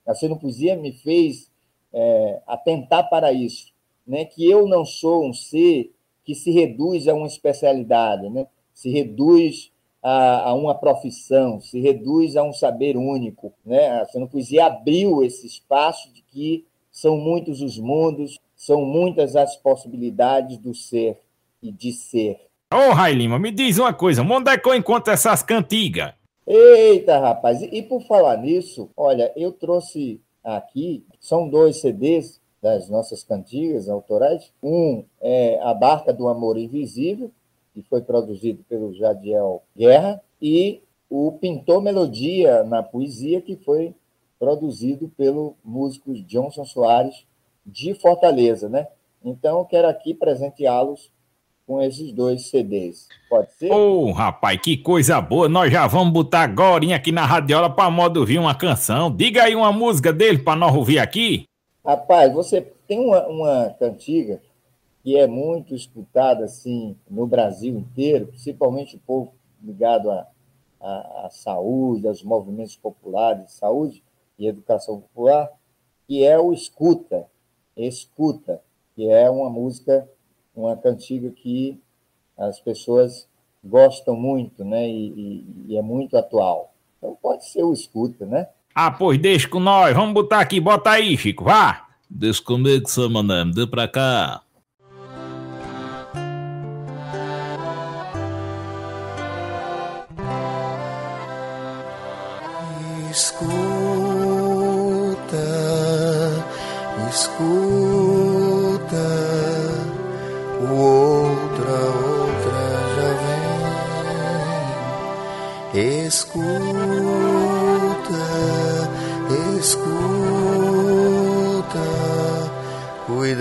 A 0.06 0.14
Poesia 0.36 0.76
me 0.76 0.92
fez 0.92 1.50
é, 1.94 2.42
atentar 2.48 3.10
para 3.10 3.32
isso, 3.32 3.72
né? 4.06 4.26
que 4.26 4.50
eu 4.50 4.68
não 4.68 4.84
sou 4.84 5.28
um 5.28 5.34
ser 5.34 5.94
que 6.24 6.36
se 6.36 6.52
reduz 6.52 7.08
a 7.08 7.14
uma 7.14 7.28
especialidade, 7.28 8.30
né? 8.30 8.48
se 8.74 8.90
reduz 8.90 9.72
a, 10.02 10.50
a 10.50 10.54
uma 10.54 10.74
profissão, 10.74 11.60
se 11.60 11.80
reduz 11.80 12.36
a 12.36 12.44
um 12.44 12.54
saber 12.54 12.98
único. 12.98 13.54
Né? 13.66 14.02
A 14.02 14.28
Poesia 14.28 14.66
abriu 14.66 15.24
esse 15.24 15.46
espaço 15.46 16.12
de 16.12 16.22
que 16.24 16.66
são 16.92 17.18
muitos 17.18 17.62
os 17.62 17.78
mundos, 17.78 18.40
são 18.56 18.84
muitas 18.84 19.36
as 19.36 19.56
possibilidades 19.56 20.58
do 20.58 20.74
ser 20.74 21.20
e 21.62 21.72
de 21.72 21.92
ser. 21.92 22.40
Ô, 22.74 22.90
oh, 22.90 22.94
Railima, 22.94 23.38
me 23.38 23.52
diz 23.52 23.78
uma 23.78 23.94
coisa, 23.94 24.22
onde 24.22 24.50
é 24.50 24.58
que 24.58 24.68
eu 24.68 24.76
encontro 24.76 25.14
essas 25.14 25.44
cantigas? 25.44 26.14
Eita, 26.48 27.20
rapaz! 27.20 27.62
E 27.62 27.82
por 27.84 28.02
falar 28.04 28.38
nisso, 28.38 28.90
olha, 28.98 29.32
eu 29.36 29.52
trouxe 29.52 30.22
aqui, 30.44 31.06
são 31.20 31.48
dois 31.48 31.82
CDs 31.82 32.41
das 32.62 32.90
nossas 32.90 33.24
cantigas 33.24 33.90
autorais. 33.90 34.52
Um 34.62 35.04
é 35.20 35.60
A 35.62 35.74
Barca 35.74 36.14
do 36.14 36.28
Amor 36.28 36.58
Invisível, 36.58 37.32
que 37.74 37.82
foi 37.82 38.02
produzido 38.02 38.64
pelo 38.70 38.94
Jadiel 38.94 39.64
Guerra, 39.76 40.22
e 40.42 40.82
o 41.10 41.32
Pintor 41.34 41.82
Melodia 41.82 42.64
na 42.64 42.84
Poesia, 42.84 43.42
que 43.42 43.56
foi 43.56 43.94
produzido 44.40 45.12
pelo 45.18 45.56
músico 45.64 46.14
Johnson 46.14 46.66
Soares, 46.66 47.26
de 47.66 47.94
Fortaleza, 47.94 48.68
né? 48.68 48.88
Então, 49.24 49.64
quero 49.66 49.88
aqui 49.88 50.14
presenteá-los 50.16 51.12
com 51.68 51.82
esses 51.82 52.12
dois 52.12 52.50
CDs. 52.50 53.08
Pode 53.30 53.54
ser? 53.54 53.72
Ô, 53.72 54.08
oh, 54.08 54.12
rapaz, 54.12 54.60
que 54.60 54.78
coisa 54.78 55.22
boa. 55.22 55.48
Nós 55.48 55.72
já 55.72 55.86
vamos 55.86 56.12
botar 56.12 56.42
agora 56.42 56.84
aqui 56.96 57.12
na 57.12 57.26
radiola 57.26 57.70
para 57.70 57.90
modo 57.92 58.20
ouvir 58.20 58.40
uma 58.40 58.56
canção. 58.56 59.16
Diga 59.16 59.44
aí 59.44 59.56
uma 59.56 59.72
música 59.72 60.12
dele 60.12 60.40
para 60.40 60.56
nós 60.56 60.76
ouvir 60.76 60.98
aqui. 60.98 61.46
Rapaz, 61.84 62.32
você 62.32 62.62
tem 62.88 63.00
uma, 63.00 63.28
uma 63.28 63.70
cantiga 63.72 64.40
que 65.04 65.18
é 65.18 65.26
muito 65.26 65.74
escutada 65.74 66.46
assim 66.46 66.96
no 67.10 67.26
Brasil 67.26 67.76
inteiro, 67.76 68.28
principalmente 68.28 68.96
o 68.96 69.00
povo 69.00 69.34
ligado 69.62 70.12
à, 70.12 70.28
à, 70.80 71.26
à 71.26 71.30
saúde, 71.32 72.08
aos 72.08 72.22
movimentos 72.22 72.76
populares 72.76 73.46
de 73.46 73.52
saúde 73.54 74.04
e 74.38 74.48
educação 74.48 75.02
popular, 75.02 75.52
que 76.08 76.24
é 76.24 76.38
o 76.38 76.54
escuta, 76.54 77.28
escuta, 77.76 78.62
que 78.96 79.10
é 79.10 79.30
uma 79.30 79.50
música, 79.50 80.08
uma 80.56 80.78
cantiga 80.78 81.32
que 81.32 81.82
as 82.38 82.60
pessoas 82.60 83.28
gostam 83.64 84.16
muito, 84.16 84.64
né? 84.66 84.88
E, 84.88 85.08
e, 85.10 85.66
e, 85.70 85.78
é 85.78 85.82
muito 85.82 86.18
atual. 86.18 86.74
Então 86.98 87.18
pode 87.22 87.46
ser 87.46 87.64
o 87.64 87.74
escuta, 87.74 88.26
né? 88.26 88.50
Ah, 88.74 88.92
pois 88.92 89.18
deixa 89.20 89.48
com 89.48 89.60
nós. 89.60 89.96
Vamos 89.96 90.14
botar 90.14 90.40
aqui, 90.40 90.60
bota 90.60 90.92
aí, 90.92 91.18
Chico, 91.18 91.44
vá. 91.46 91.86
Deixa 92.10 92.42
comigo, 92.44 92.88
seu 92.88 93.10
mané, 93.10 93.46
dê 93.46 93.66
pra 93.66 93.88
cá. 93.88 94.42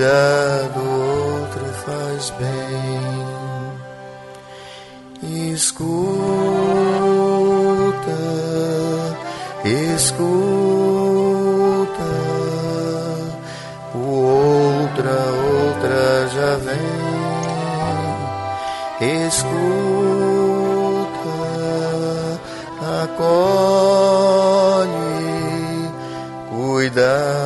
Cuidado, 0.00 0.80
outro 0.80 1.66
faz 1.84 2.32
bem. 2.38 3.04
Escuta, 5.52 5.90
escuta, 9.94 10.22
o 13.94 13.98
outra, 13.98 15.16
outra 15.52 16.02
já 16.34 16.52
vem. 16.64 17.00
Escuta 19.26 19.60
acolhe, 23.02 24.40
cuidado 26.48 27.39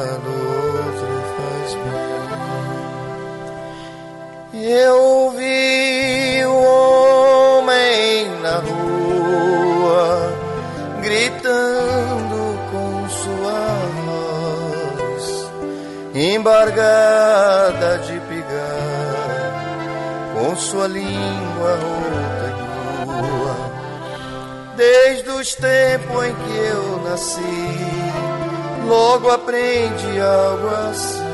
embargada 16.44 17.98
de 18.00 18.20
pigar, 18.20 19.64
com 20.34 20.54
sua 20.54 20.86
língua 20.86 21.70
rota 21.70 22.52
Desde 24.76 25.30
os 25.30 25.54
tempos 25.54 26.24
em 26.26 26.34
que 26.34 26.58
eu 26.58 27.00
nasci, 27.02 27.40
logo 28.86 29.30
aprendi 29.30 30.20
algo 30.20 30.68
assim. 30.90 31.24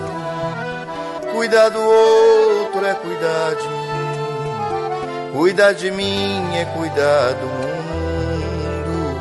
Cuidar 1.34 1.70
do 1.70 1.80
outro 1.80 2.86
é 2.86 2.94
cuidar 2.94 3.56
de 3.56 3.68
mim. 3.68 5.32
Cuidar 5.32 5.72
de 5.72 5.90
mim 5.90 6.54
é 6.54 6.64
cuidar 6.66 7.32
do 7.32 7.46
mundo. 7.46 9.18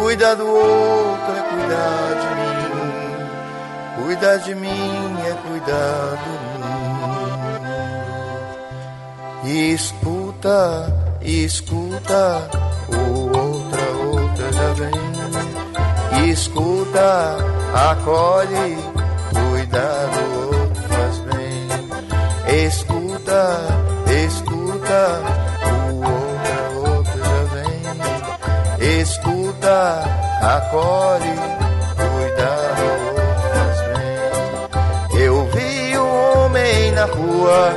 Cuidar 0.00 0.34
do 0.34 0.46
outro 0.46 1.34
é 1.36 1.42
cuidar 1.42 2.14
de 2.20 2.28
mim. 2.36 2.55
Cuidar 3.96 4.36
de 4.38 4.54
mim 4.54 5.16
é 5.26 5.32
cuidar 5.48 6.16
do 6.22 6.30
mundo. 9.42 9.74
escuta, 9.74 10.92
escuta 11.22 12.66
vem, 14.76 16.30
escuta, 16.30 17.36
acolhe, 17.74 18.76
cuida 19.32 20.08
do 20.12 20.24
outro 20.58 20.82
faz 20.88 21.18
bem. 21.18 21.66
Escuta, 22.66 23.42
escuta, 24.26 25.02
o 25.64 25.96
outro, 25.96 26.90
outro 26.90 27.18
já 27.24 27.42
vem. 27.54 29.00
Escuta, 29.00 30.04
acolhe, 30.42 31.36
cuida 31.96 32.50
do 32.76 32.86
outro 32.92 33.15
na 36.96 37.04
rua 37.04 37.74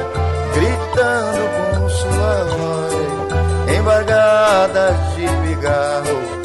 gritando 0.54 1.44
com 1.78 1.90
sua 1.90 2.44
voz, 2.46 3.78
embargada 3.78 4.96
de 5.14 5.28
pigarro 5.46 6.40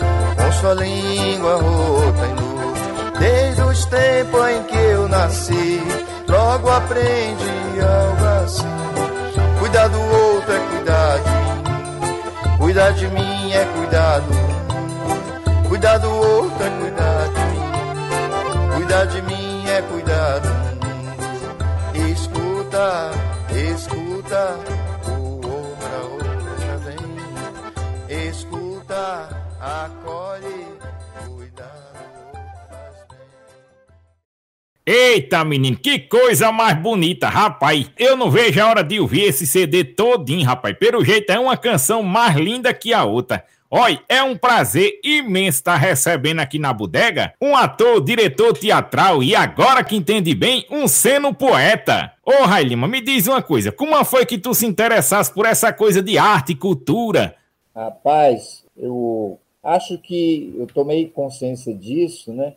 sua 0.60 0.74
língua 0.74 1.56
rota 1.56 2.26
em 2.26 2.34
luz. 2.34 3.18
Desde 3.18 3.62
os 3.62 3.84
tempos 3.84 4.48
em 4.48 4.62
que 4.64 4.76
eu 4.76 5.08
nasci, 5.08 5.80
logo 6.26 6.70
aprendi 6.70 7.80
algo 7.80 8.44
assim. 8.44 9.58
Cuidar 9.58 9.88
do 9.88 10.00
outro 10.00 10.52
é 10.52 10.60
cuidar 10.70 11.18
de 11.18 11.30
mim, 11.30 12.56
cuidar 12.58 12.92
de 12.92 13.08
mim 13.08 13.52
é 13.52 13.64
cuidar 13.76 14.20
do 14.20 14.34
mundo. 14.34 15.68
Cuidar 15.68 15.98
do 15.98 16.10
outro 16.10 16.64
é 16.64 16.70
cuidar 16.80 17.28
de 17.28 17.40
mim, 17.50 18.74
cuidar 18.74 19.04
de 19.06 19.22
mim 19.22 19.43
Eita, 34.86 35.42
menino, 35.46 35.78
que 35.78 35.98
coisa 35.98 36.52
mais 36.52 36.76
bonita, 36.76 37.26
rapaz. 37.26 37.90
Eu 37.98 38.18
não 38.18 38.30
vejo 38.30 38.60
a 38.60 38.68
hora 38.68 38.84
de 38.84 39.00
ouvir 39.00 39.22
esse 39.22 39.46
CD 39.46 39.82
todinho, 39.82 40.44
rapaz. 40.44 40.76
Pelo 40.76 41.02
jeito 41.02 41.30
é 41.30 41.38
uma 41.38 41.56
canção 41.56 42.02
mais 42.02 42.36
linda 42.36 42.74
que 42.74 42.92
a 42.92 43.02
outra. 43.02 43.42
Olha, 43.70 43.98
é 44.10 44.22
um 44.22 44.36
prazer 44.36 45.00
imenso 45.02 45.56
estar 45.58 45.76
recebendo 45.76 46.40
aqui 46.40 46.58
na 46.58 46.70
bodega 46.70 47.32
um 47.40 47.56
ator, 47.56 47.98
diretor 48.04 48.52
teatral 48.52 49.22
e 49.22 49.34
agora 49.34 49.82
que 49.82 49.96
entende 49.96 50.34
bem, 50.34 50.66
um 50.70 50.86
seno 50.86 51.32
poeta. 51.32 52.12
Ô, 52.22 52.44
Railima, 52.44 52.86
me 52.86 53.00
diz 53.00 53.26
uma 53.26 53.40
coisa, 53.40 53.72
como 53.72 54.04
foi 54.04 54.26
que 54.26 54.36
tu 54.36 54.52
se 54.52 54.66
interessasse 54.66 55.32
por 55.32 55.46
essa 55.46 55.72
coisa 55.72 56.02
de 56.02 56.18
arte 56.18 56.52
e 56.52 56.56
cultura? 56.56 57.34
Rapaz, 57.74 58.62
eu 58.76 59.40
acho 59.62 59.96
que 59.96 60.54
eu 60.58 60.66
tomei 60.66 61.08
consciência 61.08 61.74
disso, 61.74 62.34
né? 62.34 62.52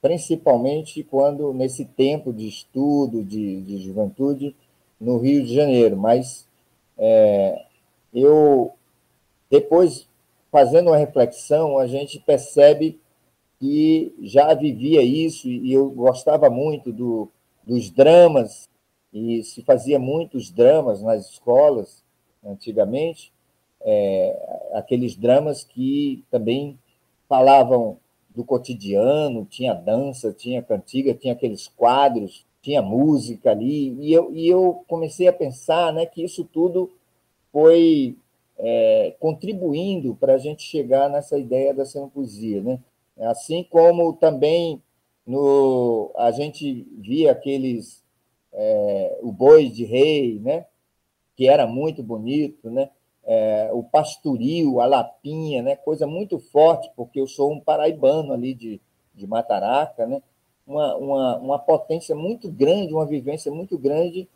Principalmente 0.00 1.02
quando 1.02 1.52
nesse 1.52 1.84
tempo 1.84 2.32
de 2.32 2.48
estudo, 2.48 3.22
de, 3.22 3.62
de 3.62 3.78
juventude, 3.78 4.54
no 5.00 5.18
Rio 5.18 5.44
de 5.44 5.54
Janeiro. 5.54 5.96
Mas 5.96 6.46
é, 6.96 7.64
eu, 8.12 8.72
depois, 9.50 10.08
fazendo 10.50 10.88
uma 10.88 10.96
reflexão, 10.96 11.78
a 11.78 11.86
gente 11.86 12.18
percebe 12.18 12.98
que 13.58 14.14
já 14.22 14.54
vivia 14.54 15.02
isso 15.02 15.48
e 15.48 15.72
eu 15.72 15.90
gostava 15.90 16.48
muito 16.48 16.92
do, 16.92 17.28
dos 17.66 17.90
dramas, 17.90 18.68
e 19.12 19.42
se 19.42 19.62
fazia 19.62 19.98
muitos 19.98 20.50
dramas 20.50 21.02
nas 21.02 21.28
escolas 21.30 22.04
antigamente, 22.44 23.32
é, 23.80 24.68
aqueles 24.74 25.16
dramas 25.16 25.64
que 25.64 26.24
também 26.30 26.78
falavam 27.28 27.98
do 28.38 28.44
cotidiano, 28.44 29.44
tinha 29.44 29.74
dança, 29.74 30.32
tinha 30.32 30.62
cantiga, 30.62 31.12
tinha 31.12 31.32
aqueles 31.32 31.66
quadros, 31.66 32.46
tinha 32.62 32.80
música 32.80 33.50
ali, 33.50 33.98
e 34.00 34.12
eu, 34.12 34.32
e 34.32 34.48
eu 34.48 34.84
comecei 34.86 35.26
a 35.26 35.32
pensar 35.32 35.92
né, 35.92 36.06
que 36.06 36.22
isso 36.22 36.44
tudo 36.44 36.88
foi 37.50 38.16
é, 38.56 39.16
contribuindo 39.18 40.14
para 40.14 40.34
a 40.34 40.38
gente 40.38 40.62
chegar 40.62 41.10
nessa 41.10 41.36
ideia 41.36 41.74
da 41.74 41.82
poesia, 42.14 42.62
Né? 42.62 42.78
Assim 43.22 43.64
como 43.64 44.12
também 44.12 44.80
no, 45.26 46.12
a 46.16 46.30
gente 46.30 46.86
via 46.96 47.32
aqueles, 47.32 48.04
é, 48.52 49.18
o 49.20 49.32
boi 49.32 49.68
de 49.68 49.84
rei, 49.84 50.38
né? 50.38 50.64
que 51.34 51.48
era 51.48 51.66
muito 51.66 52.04
bonito, 52.04 52.70
né? 52.70 52.88
É, 53.30 53.68
o 53.74 53.82
pastoril, 53.82 54.80
a 54.80 54.86
lapinha, 54.86 55.62
né? 55.62 55.76
coisa 55.76 56.06
muito 56.06 56.38
forte, 56.38 56.90
porque 56.96 57.20
eu 57.20 57.26
sou 57.26 57.52
um 57.52 57.60
paraibano 57.60 58.32
ali 58.32 58.54
de, 58.54 58.80
de 59.14 59.26
Mataraca, 59.26 60.06
né? 60.06 60.22
uma, 60.66 60.96
uma, 60.96 61.36
uma 61.36 61.58
potência 61.58 62.16
muito 62.16 62.50
grande, 62.50 62.94
uma 62.94 63.04
vivência 63.04 63.52
muito 63.52 63.76
grande 63.76 64.26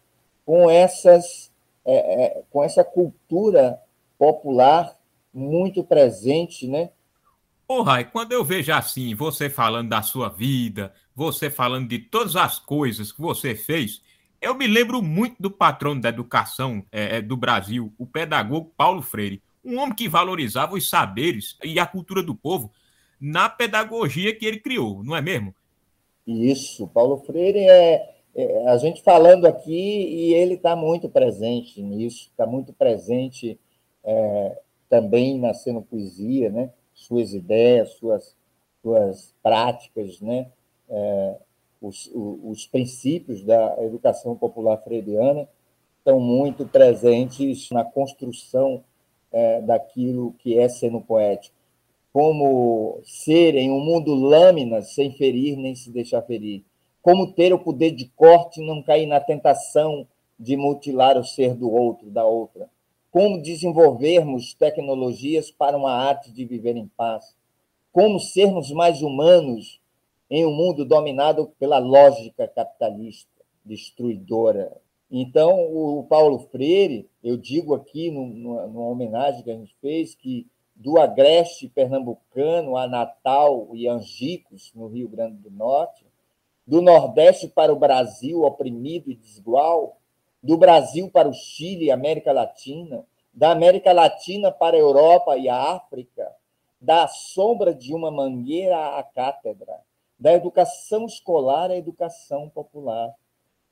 com, 0.44 0.68
essas, 0.68 1.50
é, 1.86 2.24
é, 2.24 2.42
com 2.50 2.62
essa 2.62 2.84
cultura 2.84 3.80
popular 4.18 4.94
muito 5.32 5.82
presente, 5.82 6.68
né? 6.68 6.90
Ô, 7.66 7.80
Rai, 7.80 8.04
quando 8.04 8.32
eu 8.32 8.44
vejo 8.44 8.70
assim, 8.74 9.14
você 9.14 9.48
falando 9.48 9.88
da 9.88 10.02
sua 10.02 10.28
vida, 10.28 10.92
você 11.14 11.48
falando 11.48 11.88
de 11.88 11.98
todas 11.98 12.36
as 12.36 12.58
coisas 12.58 13.10
que 13.10 13.22
você 13.22 13.54
fez, 13.54 14.02
eu 14.42 14.54
me 14.54 14.66
lembro 14.66 15.00
muito 15.00 15.40
do 15.40 15.50
patrono 15.50 16.00
da 16.00 16.08
educação 16.08 16.84
é, 16.90 17.16
é, 17.16 17.22
do 17.22 17.36
Brasil, 17.36 17.92
o 17.96 18.04
pedagogo 18.04 18.72
Paulo 18.76 19.00
Freire, 19.00 19.40
um 19.64 19.78
homem 19.78 19.94
que 19.94 20.08
valorizava 20.08 20.74
os 20.74 20.90
saberes 20.90 21.56
e 21.64 21.78
a 21.78 21.86
cultura 21.86 22.22
do 22.22 22.34
povo 22.34 22.70
na 23.20 23.48
pedagogia 23.48 24.34
que 24.34 24.44
ele 24.44 24.58
criou, 24.58 25.04
não 25.04 25.16
é 25.16 25.22
mesmo? 25.22 25.54
Isso, 26.26 26.88
Paulo 26.88 27.18
Freire 27.18 27.60
é, 27.60 28.14
é 28.34 28.68
a 28.68 28.76
gente 28.76 29.02
falando 29.02 29.46
aqui 29.46 29.70
e 29.72 30.34
ele 30.34 30.54
está 30.54 30.74
muito 30.74 31.08
presente 31.08 31.80
nisso, 31.80 32.28
está 32.30 32.44
muito 32.44 32.72
presente 32.72 33.58
é, 34.04 34.58
também 34.88 35.38
na 35.38 35.54
cena 35.54 35.80
poesia, 35.80 36.50
né? 36.50 36.70
Suas 36.92 37.32
ideias, 37.32 37.92
suas 37.94 38.36
suas 38.82 39.32
práticas, 39.42 40.20
né? 40.20 40.50
É, 40.90 41.36
os, 41.82 42.08
os 42.14 42.64
princípios 42.64 43.42
da 43.42 43.76
educação 43.82 44.36
popular 44.36 44.78
freiriana 44.78 45.48
estão 45.98 46.20
muito 46.20 46.64
presentes 46.64 47.68
na 47.70 47.84
construção 47.84 48.84
é, 49.32 49.60
daquilo 49.60 50.32
que 50.38 50.56
é 50.58 50.68
sendo 50.68 51.00
poético. 51.00 51.56
Como 52.12 53.00
ser 53.02 53.56
em 53.56 53.70
um 53.70 53.80
mundo 53.80 54.14
lâminas, 54.14 54.94
sem 54.94 55.12
ferir 55.12 55.56
nem 55.56 55.74
se 55.74 55.90
deixar 55.90 56.22
ferir. 56.22 56.62
Como 57.00 57.32
ter 57.32 57.52
o 57.52 57.58
poder 57.58 57.90
de 57.90 58.06
corte 58.14 58.60
e 58.60 58.66
não 58.66 58.82
cair 58.82 59.06
na 59.06 59.18
tentação 59.18 60.06
de 60.38 60.56
mutilar 60.56 61.18
o 61.18 61.24
ser 61.24 61.54
do 61.54 61.70
outro, 61.72 62.10
da 62.10 62.24
outra. 62.24 62.70
Como 63.10 63.42
desenvolvermos 63.42 64.54
tecnologias 64.54 65.50
para 65.50 65.76
uma 65.76 65.92
arte 65.92 66.30
de 66.30 66.44
viver 66.44 66.76
em 66.76 66.86
paz. 66.96 67.34
Como 67.92 68.20
sermos 68.20 68.70
mais 68.70 69.02
humanos 69.02 69.81
em 70.32 70.46
um 70.46 70.50
mundo 70.50 70.86
dominado 70.86 71.52
pela 71.58 71.76
lógica 71.76 72.48
capitalista 72.48 73.30
destruidora. 73.62 74.72
Então, 75.10 75.60
o 75.70 76.06
Paulo 76.08 76.38
Freire, 76.50 77.06
eu 77.22 77.36
digo 77.36 77.74
aqui, 77.74 78.10
numa, 78.10 78.64
homenagem 78.64 79.42
que 79.42 79.50
a 79.50 79.54
gente 79.54 79.76
fez, 79.78 80.14
que 80.14 80.46
do 80.74 80.98
Agreste 80.98 81.68
pernambucano 81.68 82.78
a 82.78 82.88
Natal 82.88 83.68
e 83.74 83.86
Angicos, 83.86 84.72
no 84.74 84.86
Rio 84.86 85.06
Grande 85.06 85.36
do 85.36 85.50
Norte, 85.50 86.06
do 86.66 86.80
Nordeste 86.80 87.46
para 87.48 87.70
o 87.70 87.78
Brasil 87.78 88.42
oprimido 88.42 89.10
e 89.10 89.14
desigual, 89.14 89.98
do 90.42 90.56
Brasil 90.56 91.10
para 91.10 91.28
o 91.28 91.34
Chile 91.34 91.84
e 91.84 91.90
América 91.90 92.32
Latina, 92.32 93.04
da 93.34 93.50
América 93.50 93.92
Latina 93.92 94.50
para 94.50 94.78
a 94.78 94.80
Europa 94.80 95.36
e 95.36 95.46
a 95.46 95.74
África, 95.74 96.32
da 96.80 97.06
sombra 97.06 97.74
de 97.74 97.94
uma 97.94 98.10
mangueira 98.10 98.96
à 98.96 99.02
cátedra, 99.02 99.78
da 100.22 100.32
educação 100.32 101.04
escolar 101.04 101.72
à 101.72 101.76
educação 101.76 102.48
popular, 102.48 103.12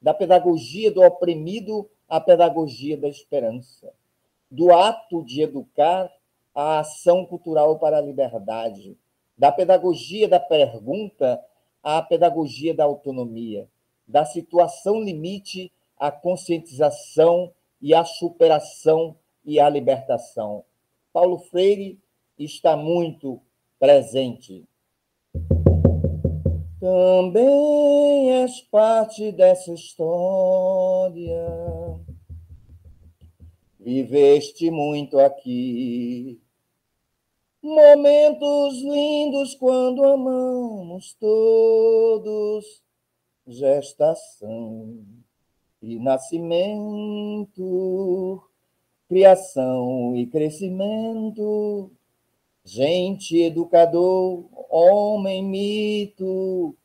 da 0.03 0.13
pedagogia 0.13 0.91
do 0.91 1.01
oprimido 1.01 1.89
à 2.09 2.21
pedagogia 2.21 2.97
da 2.97 3.09
esperança, 3.09 3.93
do 4.51 4.73
ato 4.73 5.23
de 5.23 5.43
educar 5.43 6.13
à 6.53 6.81
ação 6.81 7.25
cultural 7.25 7.79
para 7.79 7.99
a 7.99 8.01
liberdade, 8.01 8.99
da 9.39 9.53
pedagogia 9.53 10.29
da 10.29 10.41
pergunta 10.41 11.41
à 11.85 12.03
pedagogia 12.03 12.75
da 12.75 12.83
autonomia, 12.83 13.69
da 14.05 14.25
situação 14.25 15.01
limite 15.01 15.73
à 15.97 16.11
conscientização 16.11 17.53
e 17.81 17.95
à 17.95 18.05
superação 18.05 19.15
e 19.45 19.61
à 19.61 19.69
libertação. 19.71 20.65
Paulo 21.13 21.39
Freire 21.39 22.01
está 22.37 22.77
muito 22.77 23.41
presente 23.79 24.69
também 26.81 28.43
és 28.43 28.63
parte 28.63 29.31
dessa 29.33 29.73
história. 29.73 31.47
Viveste 33.79 34.71
muito 34.71 35.19
aqui. 35.19 36.41
Momentos 37.63 38.83
lindos 38.83 39.55
quando 39.55 40.03
amamos 40.03 41.15
todos. 41.21 42.83
Gestação 43.47 45.05
e 45.83 45.99
nascimento, 45.99 47.53
criação 49.07 50.17
e 50.17 50.27
crescimento 50.27 51.93
gente, 52.65 53.41
educador, 53.41 54.49
homem, 54.69 55.43
mito, 55.45 56.77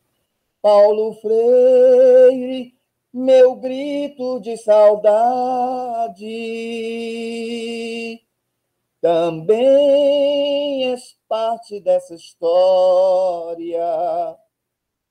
Paulo 0.61 1.13
Freire, 1.15 2.75
meu 3.13 3.55
grito 3.55 4.39
de 4.39 4.57
saudade. 4.57 6.25
Também 8.99 10.91
és 10.91 11.15
parte 11.27 11.79
dessa 11.79 12.15
história, 12.15 13.85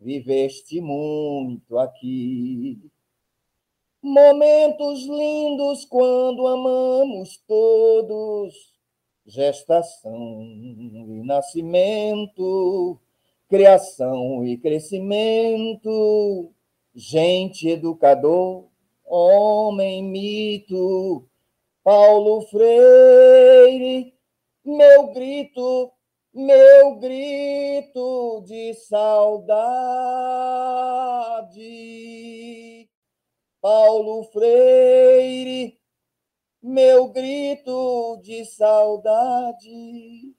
viveste 0.01 0.81
muito 0.81 1.79
aqui. 1.79 2.91
Momentos 4.03 5.07
lindos 5.07 5.85
quando 5.85 6.47
amamos 6.47 7.37
todos 7.47 8.64
gestação 9.27 10.43
e 10.43 11.23
nascimento, 11.25 13.01
criação 13.49 14.45
e 14.45 14.57
crescimento, 14.59 16.53
gente, 16.95 17.69
educador, 17.69 18.67
homem, 19.05 20.03
mito, 20.03 21.27
Paulo 21.83 22.43
Freire, 22.43 24.15
meu 24.65 25.13
grito, 25.13 25.93
meu 26.33 26.97
grito 26.97 28.43
de 28.47 28.75
saudade. 28.75 29.55
Paulo 33.61 34.25
Freire, 34.25 35.79
meu 36.65 37.09
grito 37.09 38.19
de 38.23 38.47
saudade. 38.47 40.33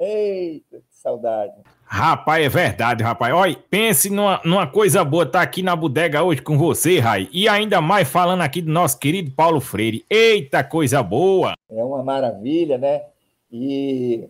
Eita, 0.00 0.78
que 0.78 0.96
saudade. 0.96 1.52
Rapaz, 1.84 2.46
é 2.46 2.48
verdade, 2.48 3.02
rapaz. 3.02 3.34
Olha, 3.34 3.54
pense 3.68 4.08
numa, 4.08 4.40
numa 4.46 4.66
coisa 4.66 5.04
boa 5.04 5.24
estar 5.24 5.40
tá 5.40 5.42
aqui 5.42 5.62
na 5.62 5.76
bodega 5.76 6.22
hoje 6.22 6.40
com 6.40 6.56
você, 6.56 6.98
Rai. 7.00 7.28
E 7.30 7.46
ainda 7.46 7.82
mais 7.82 8.08
falando 8.08 8.40
aqui 8.40 8.62
do 8.62 8.72
nosso 8.72 8.98
querido 8.98 9.30
Paulo 9.32 9.60
Freire. 9.60 10.06
Eita, 10.08 10.64
coisa 10.64 11.02
boa! 11.02 11.52
É 11.68 11.84
uma 11.84 12.02
maravilha, 12.02 12.78
né? 12.78 13.04
E, 13.52 14.26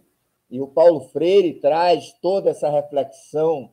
e 0.50 0.60
o 0.60 0.66
Paulo 0.66 1.08
Freire 1.12 1.60
traz 1.60 2.14
toda 2.20 2.50
essa 2.50 2.68
reflexão 2.68 3.70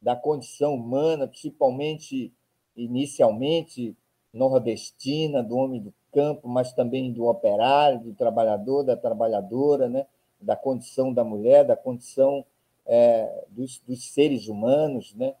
da 0.00 0.14
condição 0.14 0.76
humana, 0.76 1.26
principalmente, 1.26 2.32
inicialmente, 2.76 3.96
nordestina, 4.32 5.42
do 5.42 5.56
homem 5.56 5.82
do 5.82 5.92
campo, 6.12 6.48
mas 6.48 6.72
também 6.72 7.12
do 7.12 7.26
operário, 7.26 8.00
do 8.00 8.14
trabalhador, 8.14 8.82
da 8.82 8.96
trabalhadora, 8.96 9.88
né? 9.88 10.06
da 10.40 10.56
condição 10.56 11.12
da 11.12 11.24
mulher, 11.24 11.64
da 11.64 11.76
condição 11.76 12.44
é, 12.86 13.44
dos, 13.48 13.80
dos, 13.86 14.04
seres 14.10 14.48
humanos. 14.48 15.14
Né? 15.14 15.34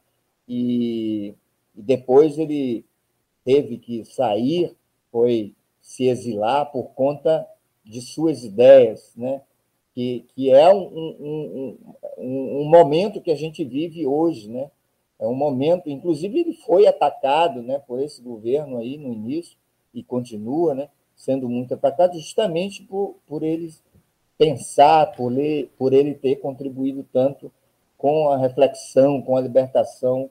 E, 0.48 1.34
e 1.76 1.82
depois 1.82 2.38
ele 2.38 2.84
teve 3.44 3.78
que 3.78 4.04
sair, 4.04 4.74
foi 5.10 5.54
se 5.80 6.06
exilar 6.06 6.70
por 6.70 6.90
conta 6.90 7.46
de 7.84 8.00
suas 8.02 8.44
ideias, 8.44 9.12
né? 9.16 9.40
que, 9.94 10.26
que 10.34 10.50
é 10.52 10.72
um, 10.72 10.82
um, 10.82 11.78
um, 12.18 12.60
um, 12.60 12.64
momento 12.68 13.20
que 13.20 13.30
a 13.30 13.36
gente 13.36 13.64
vive 13.64 14.06
hoje. 14.06 14.48
Né? 14.48 14.70
É 15.18 15.26
um 15.26 15.34
momento, 15.34 15.88
inclusive 15.88 16.38
ele 16.38 16.52
foi 16.54 16.86
atacado 16.86 17.62
né, 17.62 17.80
por 17.80 18.00
esse 18.00 18.22
governo 18.22 18.78
aí 18.78 18.96
no 18.96 19.12
início, 19.12 19.56
e 19.98 20.02
continua 20.02 20.74
né, 20.74 20.88
sendo 21.16 21.48
muito 21.48 21.74
atacado 21.74 22.14
justamente 22.14 22.82
por, 22.82 23.16
por 23.26 23.42
eles 23.42 23.82
pensar, 24.36 25.06
por 25.16 25.32
ele, 25.32 25.68
por 25.76 25.92
ele 25.92 26.14
ter 26.14 26.36
contribuído 26.36 27.04
tanto 27.12 27.50
com 27.96 28.30
a 28.30 28.38
reflexão, 28.38 29.20
com 29.20 29.36
a 29.36 29.40
libertação 29.40 30.30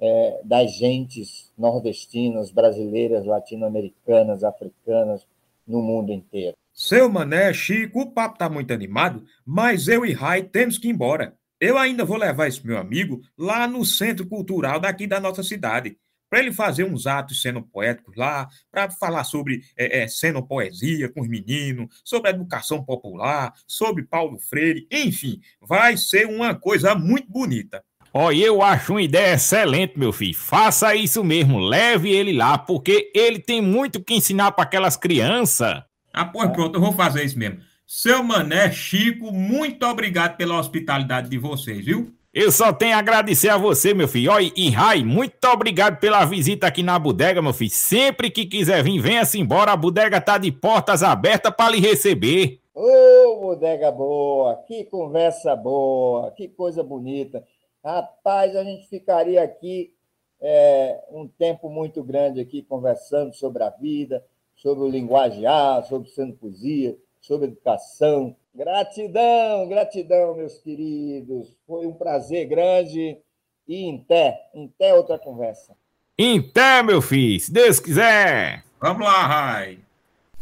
é, 0.00 0.40
das 0.44 0.72
gentes 0.76 1.52
nordestinas, 1.58 2.52
brasileiras, 2.52 3.26
latino-americanas, 3.26 4.44
africanas, 4.44 5.26
no 5.66 5.82
mundo 5.82 6.12
inteiro. 6.12 6.56
Seu 6.72 7.10
Mané, 7.10 7.52
Chico, 7.52 8.02
o 8.02 8.10
papo 8.10 8.34
está 8.34 8.48
muito 8.48 8.72
animado, 8.72 9.24
mas 9.44 9.88
eu 9.88 10.06
e 10.06 10.12
Rai 10.12 10.44
temos 10.44 10.78
que 10.78 10.86
ir 10.86 10.92
embora. 10.92 11.36
Eu 11.60 11.76
ainda 11.76 12.04
vou 12.04 12.16
levar 12.16 12.46
esse 12.46 12.64
meu 12.64 12.78
amigo 12.78 13.20
lá 13.36 13.66
no 13.66 13.84
Centro 13.84 14.26
Cultural 14.28 14.78
daqui 14.78 15.08
da 15.08 15.18
nossa 15.18 15.42
cidade 15.42 15.98
para 16.28 16.40
ele 16.40 16.52
fazer 16.52 16.84
uns 16.84 17.06
atos 17.06 17.40
sendo 17.40 17.62
poéticos 17.62 18.16
lá, 18.16 18.48
para 18.70 18.90
falar 18.90 19.24
sobre 19.24 19.62
é, 19.76 20.02
é, 20.02 20.08
sendo 20.08 20.42
poesia 20.42 21.08
com 21.08 21.20
os 21.22 21.28
meninos, 21.28 21.88
sobre 22.04 22.30
educação 22.30 22.84
popular, 22.84 23.52
sobre 23.66 24.04
Paulo 24.04 24.38
Freire, 24.38 24.86
enfim, 24.90 25.40
vai 25.60 25.96
ser 25.96 26.26
uma 26.26 26.54
coisa 26.54 26.94
muito 26.94 27.30
bonita. 27.30 27.82
Ó, 28.12 28.32
eu 28.32 28.62
acho 28.62 28.94
uma 28.94 29.02
ideia 29.02 29.34
excelente, 29.34 29.98
meu 29.98 30.12
filho. 30.12 30.36
Faça 30.36 30.94
isso 30.94 31.22
mesmo, 31.22 31.58
leve 31.58 32.10
ele 32.10 32.32
lá, 32.32 32.56
porque 32.56 33.12
ele 33.14 33.38
tem 33.38 33.60
muito 33.60 34.02
que 34.02 34.14
ensinar 34.14 34.52
para 34.52 34.64
aquelas 34.64 34.96
crianças. 34.96 35.82
Ah, 36.12 36.24
pois 36.24 36.50
pronto, 36.50 36.76
eu 36.76 36.80
vou 36.80 36.92
fazer 36.92 37.24
isso 37.24 37.38
mesmo. 37.38 37.60
Seu 37.86 38.22
Mané 38.22 38.70
Chico, 38.70 39.32
muito 39.32 39.84
obrigado 39.86 40.36
pela 40.36 40.58
hospitalidade 40.58 41.28
de 41.28 41.38
vocês, 41.38 41.84
viu? 41.84 42.14
Eu 42.40 42.52
só 42.52 42.72
tenho 42.72 42.94
a 42.94 42.98
agradecer 43.00 43.48
a 43.48 43.56
você, 43.56 43.92
meu 43.92 44.06
filho. 44.06 44.30
Oi, 44.30 44.52
e 44.56 44.70
Rai, 44.70 45.02
muito 45.02 45.44
obrigado 45.48 45.98
pela 45.98 46.24
visita 46.24 46.68
aqui 46.68 46.84
na 46.84 46.96
bodega, 46.96 47.42
meu 47.42 47.52
filho. 47.52 47.72
Sempre 47.72 48.30
que 48.30 48.46
quiser 48.46 48.80
vir, 48.84 49.00
venha-se 49.00 49.40
embora. 49.40 49.72
A 49.72 49.76
bodega 49.76 50.20
tá 50.20 50.38
de 50.38 50.52
portas 50.52 51.02
abertas 51.02 51.52
para 51.52 51.72
lhe 51.72 51.80
receber. 51.80 52.60
Ô, 52.72 53.40
bodega 53.40 53.90
boa, 53.90 54.54
que 54.68 54.84
conversa 54.84 55.56
boa, 55.56 56.30
que 56.30 56.46
coisa 56.46 56.80
bonita. 56.80 57.42
Rapaz, 57.84 58.54
a 58.54 58.62
gente 58.62 58.86
ficaria 58.86 59.42
aqui 59.42 59.92
é, 60.40 60.96
um 61.10 61.26
tempo 61.26 61.68
muito 61.68 62.04
grande 62.04 62.40
aqui 62.40 62.62
conversando 62.62 63.34
sobre 63.34 63.64
a 63.64 63.70
vida, 63.70 64.24
sobre 64.54 64.84
o 64.84 64.88
linguajar, 64.88 65.82
sobre 65.86 66.08
sendo 66.10 66.34
poesia, 66.34 66.96
sobre 67.20 67.48
educação. 67.48 68.36
Gratidão, 68.54 69.68
gratidão, 69.68 70.36
meus 70.36 70.58
queridos. 70.58 71.56
Foi 71.66 71.86
um 71.86 71.92
prazer 71.92 72.46
grande. 72.46 73.18
E 73.66 73.84
em 73.84 73.98
té, 73.98 74.34
em 74.54 74.66
té 74.68 74.94
outra 74.94 75.18
conversa. 75.18 75.76
Em 76.18 76.42
té, 76.42 76.82
meu 76.82 77.02
filho, 77.02 77.38
se 77.38 77.52
Deus 77.52 77.78
quiser. 77.78 78.64
Vamos 78.80 79.06
lá, 79.06 79.26
Rai. 79.26 79.78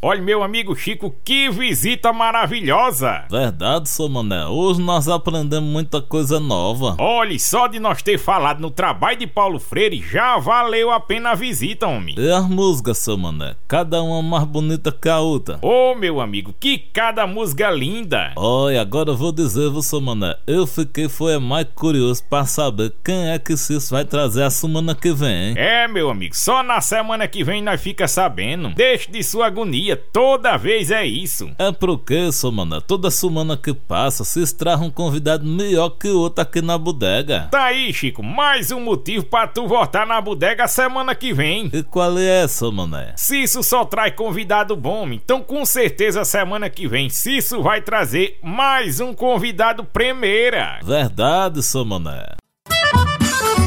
Olha, 0.08 0.22
meu 0.22 0.44
amigo 0.44 0.76
Chico, 0.76 1.12
que 1.24 1.50
visita 1.50 2.12
maravilhosa! 2.12 3.24
Verdade, 3.28 3.88
seu 3.88 4.08
mané. 4.08 4.46
Hoje 4.46 4.80
nós 4.80 5.08
aprendemos 5.08 5.68
muita 5.68 6.00
coisa 6.00 6.38
nova. 6.38 6.94
Olha, 7.00 7.36
só 7.40 7.66
de 7.66 7.80
nós 7.80 8.02
ter 8.02 8.16
falado 8.16 8.60
no 8.60 8.70
trabalho 8.70 9.18
de 9.18 9.26
Paulo 9.26 9.58
Freire 9.58 10.00
já 10.00 10.38
valeu 10.38 10.92
a 10.92 11.00
pena 11.00 11.30
a 11.30 11.34
visita, 11.34 11.88
homem. 11.88 12.14
E 12.16 12.30
as 12.30 12.48
músicas, 12.48 12.98
seu 12.98 13.18
mané? 13.18 13.56
Cada 13.66 14.00
uma 14.00 14.22
mais 14.22 14.44
bonita 14.44 14.92
que 14.92 15.08
a 15.08 15.18
outra. 15.18 15.58
Ô, 15.60 15.90
oh, 15.90 15.94
meu 15.96 16.20
amigo, 16.20 16.54
que 16.60 16.78
cada 16.78 17.26
música 17.26 17.68
linda! 17.68 18.32
Olha, 18.36 18.82
agora 18.82 19.10
eu 19.10 19.16
vou 19.16 19.32
dizer, 19.32 19.72
seu 19.82 20.00
mané. 20.00 20.36
Eu 20.46 20.68
fiquei 20.68 21.08
foi 21.08 21.36
mais 21.40 21.66
curioso 21.74 22.22
para 22.30 22.46
saber 22.46 22.94
quem 23.04 23.30
é 23.30 23.40
que 23.40 23.56
Cis 23.56 23.90
vai 23.90 24.04
trazer 24.04 24.44
a 24.44 24.50
semana 24.50 24.94
que 24.94 25.12
vem, 25.12 25.48
hein? 25.48 25.54
É, 25.56 25.88
meu 25.88 26.08
amigo, 26.08 26.36
só 26.36 26.62
na 26.62 26.80
semana 26.80 27.26
que 27.26 27.42
vem 27.42 27.60
nós 27.60 27.80
fica 27.80 28.06
sabendo. 28.06 28.68
Deixe 28.68 29.10
de 29.10 29.20
sua 29.24 29.48
agonia 29.48 29.95
toda 29.96 30.56
vez 30.56 30.90
é 30.90 31.04
isso. 31.04 31.50
É 31.58 31.72
porque, 31.72 32.30
Somana, 32.30 32.80
toda 32.80 33.10
semana 33.10 33.56
que 33.56 33.74
passa 33.74 34.24
se 34.24 34.40
extrai 34.40 34.76
um 34.76 34.90
convidado 34.90 35.44
melhor 35.44 35.90
que 35.90 36.08
outro 36.08 36.42
aqui 36.42 36.62
na 36.62 36.78
bodega. 36.78 37.48
Tá 37.50 37.64
aí, 37.64 37.92
Chico, 37.92 38.22
mais 38.22 38.70
um 38.70 38.80
motivo 38.80 39.24
para 39.24 39.48
tu 39.48 39.66
voltar 39.66 40.06
na 40.06 40.20
bodega 40.20 40.68
semana 40.68 41.14
que 41.14 41.32
vem. 41.32 41.70
E 41.72 41.82
qual 41.82 42.18
é 42.18 42.44
essa, 42.44 42.70
mané? 42.70 43.12
Cisso 43.16 43.62
só 43.62 43.84
traz 43.84 44.14
convidado 44.14 44.76
bom, 44.76 45.08
então 45.12 45.42
com 45.42 45.64
certeza 45.64 46.24
semana 46.24 46.68
que 46.70 46.86
vem 46.86 47.08
Cisso 47.08 47.62
vai 47.62 47.80
trazer 47.80 48.38
mais 48.42 49.00
um 49.00 49.14
convidado 49.14 49.84
primeira. 49.84 50.78
Verdade, 50.82 51.62
Somané. 51.62 52.36